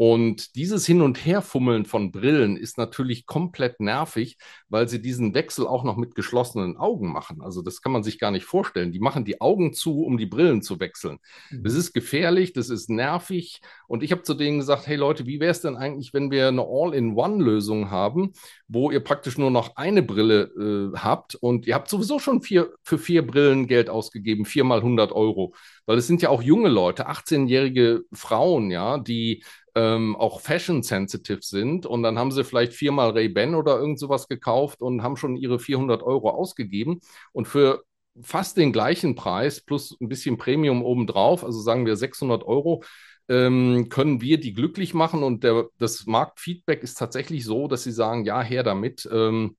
Und 0.00 0.56
dieses 0.56 0.86
Hin- 0.86 1.02
und 1.02 1.26
Herfummeln 1.26 1.84
von 1.84 2.10
Brillen 2.10 2.56
ist 2.56 2.78
natürlich 2.78 3.26
komplett 3.26 3.80
nervig, 3.80 4.38
weil 4.70 4.88
sie 4.88 5.02
diesen 5.02 5.34
Wechsel 5.34 5.66
auch 5.66 5.84
noch 5.84 5.98
mit 5.98 6.14
geschlossenen 6.14 6.78
Augen 6.78 7.12
machen. 7.12 7.42
Also 7.42 7.60
das 7.60 7.82
kann 7.82 7.92
man 7.92 8.02
sich 8.02 8.18
gar 8.18 8.30
nicht 8.30 8.46
vorstellen. 8.46 8.92
Die 8.92 8.98
machen 8.98 9.26
die 9.26 9.42
Augen 9.42 9.74
zu, 9.74 10.02
um 10.04 10.16
die 10.16 10.24
Brillen 10.24 10.62
zu 10.62 10.80
wechseln. 10.80 11.18
Mhm. 11.50 11.64
Das 11.64 11.74
ist 11.74 11.92
gefährlich, 11.92 12.54
das 12.54 12.70
ist 12.70 12.88
nervig. 12.88 13.60
Und 13.88 14.02
ich 14.02 14.10
habe 14.10 14.22
zu 14.22 14.32
denen 14.32 14.60
gesagt, 14.60 14.86
hey 14.86 14.96
Leute, 14.96 15.26
wie 15.26 15.38
wäre 15.38 15.50
es 15.50 15.60
denn 15.60 15.76
eigentlich, 15.76 16.14
wenn 16.14 16.30
wir 16.30 16.48
eine 16.48 16.64
All-in-One-Lösung 16.66 17.90
haben, 17.90 18.32
wo 18.68 18.90
ihr 18.90 19.00
praktisch 19.00 19.36
nur 19.36 19.50
noch 19.50 19.76
eine 19.76 20.02
Brille 20.02 20.92
äh, 20.94 20.96
habt 20.96 21.34
und 21.34 21.66
ihr 21.66 21.74
habt 21.74 21.90
sowieso 21.90 22.18
schon 22.18 22.40
vier, 22.40 22.72
für 22.82 22.96
vier 22.96 23.26
Brillen 23.26 23.66
Geld 23.66 23.90
ausgegeben, 23.90 24.46
viermal 24.46 24.78
100 24.78 25.12
Euro. 25.12 25.52
Weil 25.84 25.98
es 25.98 26.06
sind 26.06 26.22
ja 26.22 26.30
auch 26.30 26.40
junge 26.40 26.70
Leute, 26.70 27.10
18-jährige 27.10 28.04
Frauen, 28.12 28.70
ja, 28.70 28.96
die 28.96 29.42
ähm, 29.80 30.16
auch 30.16 30.40
fashion-sensitive 30.40 31.42
sind 31.42 31.86
und 31.86 32.02
dann 32.02 32.18
haben 32.18 32.32
sie 32.32 32.44
vielleicht 32.44 32.74
viermal 32.74 33.10
Ray-Ban 33.10 33.54
oder 33.54 33.78
irgend 33.78 33.98
sowas 33.98 34.28
gekauft 34.28 34.82
und 34.82 35.02
haben 35.02 35.16
schon 35.16 35.36
ihre 35.36 35.58
400 35.58 36.02
Euro 36.02 36.30
ausgegeben 36.30 37.00
und 37.32 37.48
für 37.48 37.82
fast 38.20 38.56
den 38.56 38.72
gleichen 38.72 39.14
Preis 39.14 39.60
plus 39.60 39.96
ein 40.00 40.08
bisschen 40.08 40.36
Premium 40.36 40.82
obendrauf, 40.82 41.44
also 41.44 41.60
sagen 41.60 41.86
wir 41.86 41.96
600 41.96 42.44
Euro, 42.44 42.84
ähm, 43.28 43.88
können 43.88 44.20
wir 44.20 44.38
die 44.38 44.52
glücklich 44.52 44.92
machen 44.92 45.22
und 45.22 45.44
der, 45.44 45.68
das 45.78 46.06
Marktfeedback 46.06 46.82
ist 46.82 46.98
tatsächlich 46.98 47.44
so, 47.44 47.68
dass 47.68 47.84
sie 47.84 47.92
sagen, 47.92 48.24
ja, 48.24 48.42
her 48.42 48.62
damit. 48.62 49.08
Ähm, 49.10 49.56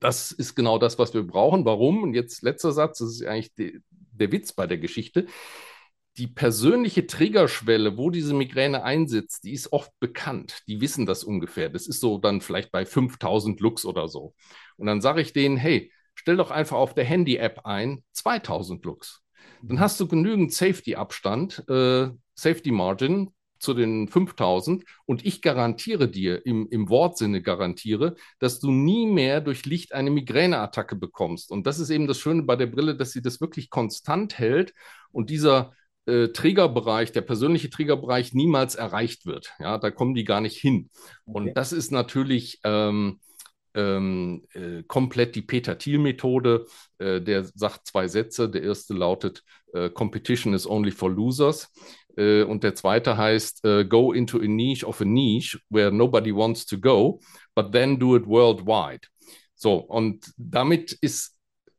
das 0.00 0.30
ist 0.30 0.54
genau 0.54 0.78
das, 0.78 0.98
was 0.98 1.14
wir 1.14 1.22
brauchen. 1.22 1.64
Warum? 1.64 2.02
Und 2.02 2.14
jetzt 2.14 2.42
letzter 2.42 2.72
Satz, 2.72 2.98
das 2.98 3.10
ist 3.10 3.24
eigentlich 3.24 3.54
die, 3.54 3.80
der 3.90 4.30
Witz 4.30 4.52
bei 4.52 4.66
der 4.66 4.78
Geschichte 4.78 5.26
die 6.18 6.26
persönliche 6.26 7.06
Triggerschwelle, 7.06 7.96
wo 7.96 8.10
diese 8.10 8.34
Migräne 8.34 8.82
einsetzt, 8.82 9.44
die 9.44 9.52
ist 9.52 9.72
oft 9.72 9.92
bekannt. 10.00 10.62
Die 10.66 10.80
wissen 10.80 11.06
das 11.06 11.22
ungefähr. 11.22 11.68
Das 11.68 11.86
ist 11.86 12.00
so 12.00 12.18
dann 12.18 12.40
vielleicht 12.40 12.72
bei 12.72 12.84
5000 12.84 13.60
Lux 13.60 13.84
oder 13.84 14.08
so. 14.08 14.34
Und 14.76 14.86
dann 14.86 15.00
sage 15.00 15.20
ich 15.20 15.32
denen, 15.32 15.56
hey, 15.56 15.92
stell 16.14 16.36
doch 16.36 16.50
einfach 16.50 16.76
auf 16.76 16.94
der 16.94 17.04
Handy-App 17.04 17.60
ein 17.64 18.02
2000 18.12 18.84
Lux. 18.84 19.22
Dann 19.62 19.76
mhm. 19.76 19.80
hast 19.80 20.00
du 20.00 20.08
genügend 20.08 20.52
Safety-Abstand, 20.52 21.64
äh, 21.68 22.08
Safety-Margin 22.34 23.30
zu 23.60 23.74
den 23.74 24.08
5000 24.08 24.84
und 25.06 25.24
ich 25.24 25.42
garantiere 25.42 26.08
dir, 26.08 26.44
im, 26.46 26.68
im 26.70 26.88
Wortsinne 26.88 27.42
garantiere, 27.42 28.14
dass 28.38 28.60
du 28.60 28.70
nie 28.70 29.06
mehr 29.06 29.40
durch 29.40 29.66
Licht 29.66 29.94
eine 29.94 30.10
Migräneattacke 30.10 30.96
bekommst. 30.96 31.50
Und 31.50 31.66
das 31.66 31.78
ist 31.78 31.90
eben 31.90 32.06
das 32.06 32.18
Schöne 32.18 32.42
bei 32.42 32.56
der 32.56 32.66
Brille, 32.66 32.96
dass 32.96 33.12
sie 33.12 33.22
das 33.22 33.40
wirklich 33.40 33.70
konstant 33.70 34.38
hält 34.38 34.74
und 35.10 35.30
dieser 35.30 35.74
äh, 36.08 36.28
Triggerbereich, 36.28 37.12
der 37.12 37.20
persönliche 37.20 37.70
Triggerbereich 37.70 38.32
niemals 38.34 38.74
erreicht 38.74 39.26
wird. 39.26 39.52
Ja, 39.58 39.78
da 39.78 39.90
kommen 39.90 40.14
die 40.14 40.24
gar 40.24 40.40
nicht 40.40 40.56
hin. 40.56 40.90
Und 41.24 41.42
okay. 41.44 41.52
das 41.54 41.72
ist 41.72 41.92
natürlich 41.92 42.60
ähm, 42.64 43.20
ähm, 43.74 44.46
äh, 44.54 44.82
komplett 44.84 45.34
die 45.36 45.42
Peter 45.42 45.76
Thiel-Methode. 45.78 46.66
Äh, 46.98 47.20
der 47.20 47.44
sagt 47.44 47.86
zwei 47.86 48.08
Sätze. 48.08 48.48
Der 48.48 48.62
erste 48.62 48.94
lautet: 48.94 49.44
äh, 49.74 49.90
Competition 49.90 50.54
is 50.54 50.66
only 50.66 50.90
for 50.90 51.10
losers. 51.10 51.70
Äh, 52.16 52.42
und 52.42 52.64
der 52.64 52.74
zweite 52.74 53.16
heißt: 53.16 53.64
äh, 53.64 53.84
Go 53.84 54.12
into 54.12 54.38
a 54.38 54.46
niche 54.46 54.86
of 54.86 55.00
a 55.00 55.04
niche 55.04 55.60
where 55.68 55.92
nobody 55.92 56.34
wants 56.34 56.66
to 56.66 56.78
go, 56.78 57.20
but 57.54 57.72
then 57.72 57.98
do 57.98 58.16
it 58.16 58.26
worldwide. 58.26 59.06
So, 59.54 59.74
und 59.76 60.32
damit 60.36 60.92
ist 60.92 61.37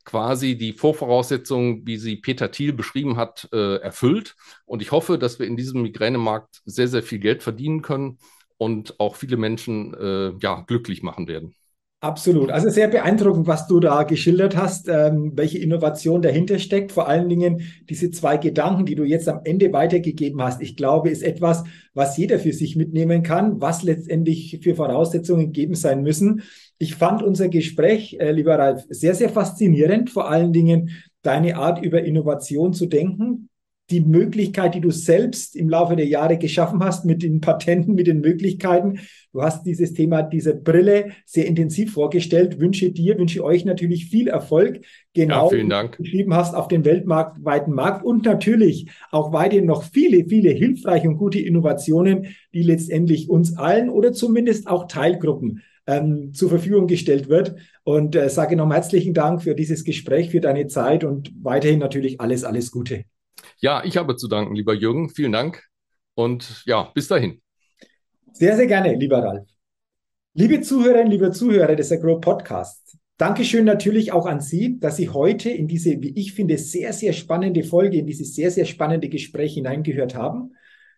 quasi 0.09 0.57
die 0.57 0.73
Vorvoraussetzungen, 0.73 1.85
wie 1.85 1.97
sie 1.97 2.15
Peter 2.15 2.49
Thiel 2.49 2.73
beschrieben 2.73 3.15
hat, 3.15 3.47
äh, 3.53 3.75
erfüllt. 3.77 4.35
Und 4.65 4.81
ich 4.81 4.91
hoffe, 4.91 5.19
dass 5.19 5.37
wir 5.37 5.45
in 5.45 5.55
diesem 5.55 5.83
Migränemarkt 5.83 6.61
sehr, 6.65 6.87
sehr 6.87 7.03
viel 7.03 7.19
Geld 7.19 7.43
verdienen 7.43 7.83
können 7.83 8.17
und 8.57 8.99
auch 8.99 9.15
viele 9.15 9.37
Menschen 9.37 9.93
äh, 9.93 10.33
ja, 10.41 10.61
glücklich 10.61 11.03
machen 11.03 11.27
werden. 11.27 11.55
Absolut. 12.01 12.49
Also 12.49 12.69
sehr 12.69 12.87
beeindruckend, 12.87 13.45
was 13.45 13.67
du 13.67 13.81
da 13.81 14.03
geschildert 14.03 14.55
hast, 14.55 14.87
ähm, 14.87 15.33
welche 15.35 15.57
Innovation 15.57 16.21
dahinter 16.21 16.57
steckt. 16.57 16.93
Vor 16.93 17.09
allen 17.09 17.27
Dingen 17.27 17.61
diese 17.89 18.09
zwei 18.09 18.37
Gedanken, 18.37 18.85
die 18.85 18.95
du 18.95 19.03
jetzt 19.03 19.27
am 19.27 19.41
Ende 19.43 19.73
weitergegeben 19.73 20.41
hast. 20.41 20.61
Ich 20.61 20.77
glaube, 20.77 21.09
ist 21.09 21.23
etwas, 21.23 21.65
was 21.93 22.15
jeder 22.15 22.39
für 22.39 22.53
sich 22.53 22.77
mitnehmen 22.77 23.21
kann, 23.21 23.59
was 23.59 23.83
letztendlich 23.83 24.59
für 24.63 24.75
Voraussetzungen 24.75 25.47
gegeben 25.47 25.75
sein 25.75 26.01
müssen. 26.01 26.43
Ich 26.77 26.95
fand 26.95 27.21
unser 27.21 27.49
Gespräch, 27.49 28.15
äh, 28.17 28.31
lieber 28.31 28.57
Ralf, 28.57 28.85
sehr, 28.87 29.13
sehr 29.13 29.29
faszinierend. 29.29 30.09
Vor 30.09 30.29
allen 30.29 30.53
Dingen 30.53 30.91
deine 31.21 31.57
Art, 31.57 31.83
über 31.83 32.01
Innovation 32.01 32.71
zu 32.71 32.85
denken 32.85 33.49
die 33.89 34.01
Möglichkeit, 34.01 34.75
die 34.75 34.81
du 34.81 34.91
selbst 34.91 35.55
im 35.55 35.69
Laufe 35.69 35.95
der 35.95 36.07
Jahre 36.07 36.37
geschaffen 36.37 36.83
hast 36.83 37.05
mit 37.05 37.23
den 37.23 37.41
Patenten, 37.41 37.95
mit 37.95 38.07
den 38.07 38.21
Möglichkeiten. 38.21 38.99
Du 39.31 39.41
hast 39.41 39.63
dieses 39.65 39.93
Thema, 39.93 40.21
diese 40.23 40.55
Brille 40.55 41.11
sehr 41.25 41.45
intensiv 41.45 41.93
vorgestellt. 41.93 42.59
Wünsche 42.59 42.91
dir, 42.91 43.17
wünsche 43.17 43.43
euch 43.43 43.65
natürlich 43.65 44.05
viel 44.05 44.27
Erfolg. 44.27 44.81
Genau, 45.13 45.45
ja, 45.45 45.57
vielen 45.57 45.69
Dank. 45.69 45.93
wie 45.93 45.97
du 45.97 46.03
beschrieben 46.03 46.33
hast 46.33 46.55
auf 46.55 46.67
dem 46.67 46.85
weltweiten 46.85 47.73
Markt 47.73 48.05
und 48.05 48.25
natürlich 48.25 48.89
auch 49.11 49.33
weiterhin 49.33 49.65
noch 49.65 49.83
viele, 49.83 50.25
viele 50.25 50.51
hilfreiche 50.51 51.07
und 51.07 51.17
gute 51.17 51.39
Innovationen, 51.39 52.27
die 52.53 52.63
letztendlich 52.63 53.29
uns 53.29 53.57
allen 53.57 53.89
oder 53.89 54.13
zumindest 54.13 54.67
auch 54.67 54.87
Teilgruppen 54.87 55.61
ähm, 55.87 56.33
zur 56.33 56.49
Verfügung 56.49 56.87
gestellt 56.87 57.29
wird. 57.29 57.55
Und 57.83 58.15
äh, 58.15 58.29
sage 58.29 58.55
nochmal 58.55 58.77
herzlichen 58.77 59.13
Dank 59.13 59.41
für 59.41 59.55
dieses 59.55 59.83
Gespräch, 59.83 60.29
für 60.29 60.41
deine 60.41 60.67
Zeit 60.67 61.03
und 61.03 61.31
weiterhin 61.41 61.79
natürlich 61.79 62.21
alles, 62.21 62.43
alles 62.43 62.71
Gute. 62.71 63.05
Ja, 63.61 63.83
ich 63.83 63.97
habe 63.97 64.15
zu 64.15 64.29
danken, 64.29 64.55
lieber 64.55 64.73
Jürgen. 64.73 65.09
Vielen 65.09 65.33
Dank 65.33 65.63
und 66.15 66.63
ja, 66.65 66.83
bis 66.93 67.09
dahin. 67.09 67.41
Sehr, 68.31 68.55
sehr 68.55 68.67
gerne, 68.67 68.95
lieber 68.95 69.21
Ralf. 69.21 69.47
Liebe 70.33 70.61
Zuhörerinnen, 70.61 71.11
liebe 71.11 71.31
Zuhörer 71.31 71.75
des 71.75 71.91
Agro 71.91 72.19
Podcasts, 72.19 72.97
Dankeschön 73.17 73.65
natürlich 73.65 74.13
auch 74.13 74.25
an 74.25 74.39
Sie, 74.39 74.79
dass 74.79 74.95
Sie 74.95 75.09
heute 75.09 75.49
in 75.49 75.67
diese, 75.67 76.01
wie 76.01 76.17
ich 76.17 76.31
finde, 76.31 76.57
sehr, 76.57 76.93
sehr 76.93 77.11
spannende 77.11 77.65
Folge, 77.65 77.97
in 77.97 78.07
dieses 78.07 78.33
sehr, 78.33 78.49
sehr 78.49 78.63
spannende 78.63 79.09
Gespräch 79.09 79.55
hineingehört 79.55 80.15
haben. 80.15 80.53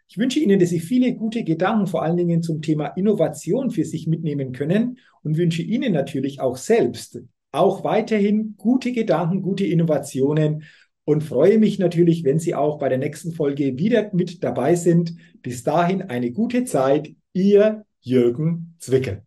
Ich 0.07 0.19
wünsche 0.19 0.39
Ihnen, 0.39 0.59
dass 0.59 0.69
Sie 0.69 0.81
viele 0.81 1.15
gute 1.15 1.43
Gedanken 1.43 1.87
vor 1.87 2.03
allen 2.03 2.17
Dingen 2.17 2.43
zum 2.43 2.61
Thema 2.61 2.87
Innovation 2.89 3.71
für 3.71 3.85
sich 3.85 4.05
mitnehmen 4.05 4.51
können 4.51 4.99
und 5.23 5.37
wünsche 5.37 5.63
Ihnen 5.63 5.93
natürlich 5.93 6.39
auch 6.39 6.57
selbst 6.57 7.19
auch 7.51 7.83
weiterhin 7.83 8.55
gute 8.57 8.91
Gedanken, 8.91 9.41
gute 9.41 9.65
Innovationen 9.65 10.63
und 11.11 11.23
freue 11.23 11.59
mich 11.59 11.77
natürlich, 11.77 12.23
wenn 12.23 12.39
Sie 12.39 12.55
auch 12.55 12.79
bei 12.79 12.87
der 12.87 12.97
nächsten 12.97 13.33
Folge 13.33 13.77
wieder 13.77 14.09
mit 14.13 14.43
dabei 14.43 14.75
sind. 14.75 15.13
Bis 15.41 15.63
dahin 15.63 16.03
eine 16.03 16.31
gute 16.31 16.63
Zeit. 16.63 17.13
Ihr 17.33 17.85
Jürgen 17.99 18.75
Zwickel. 18.79 19.23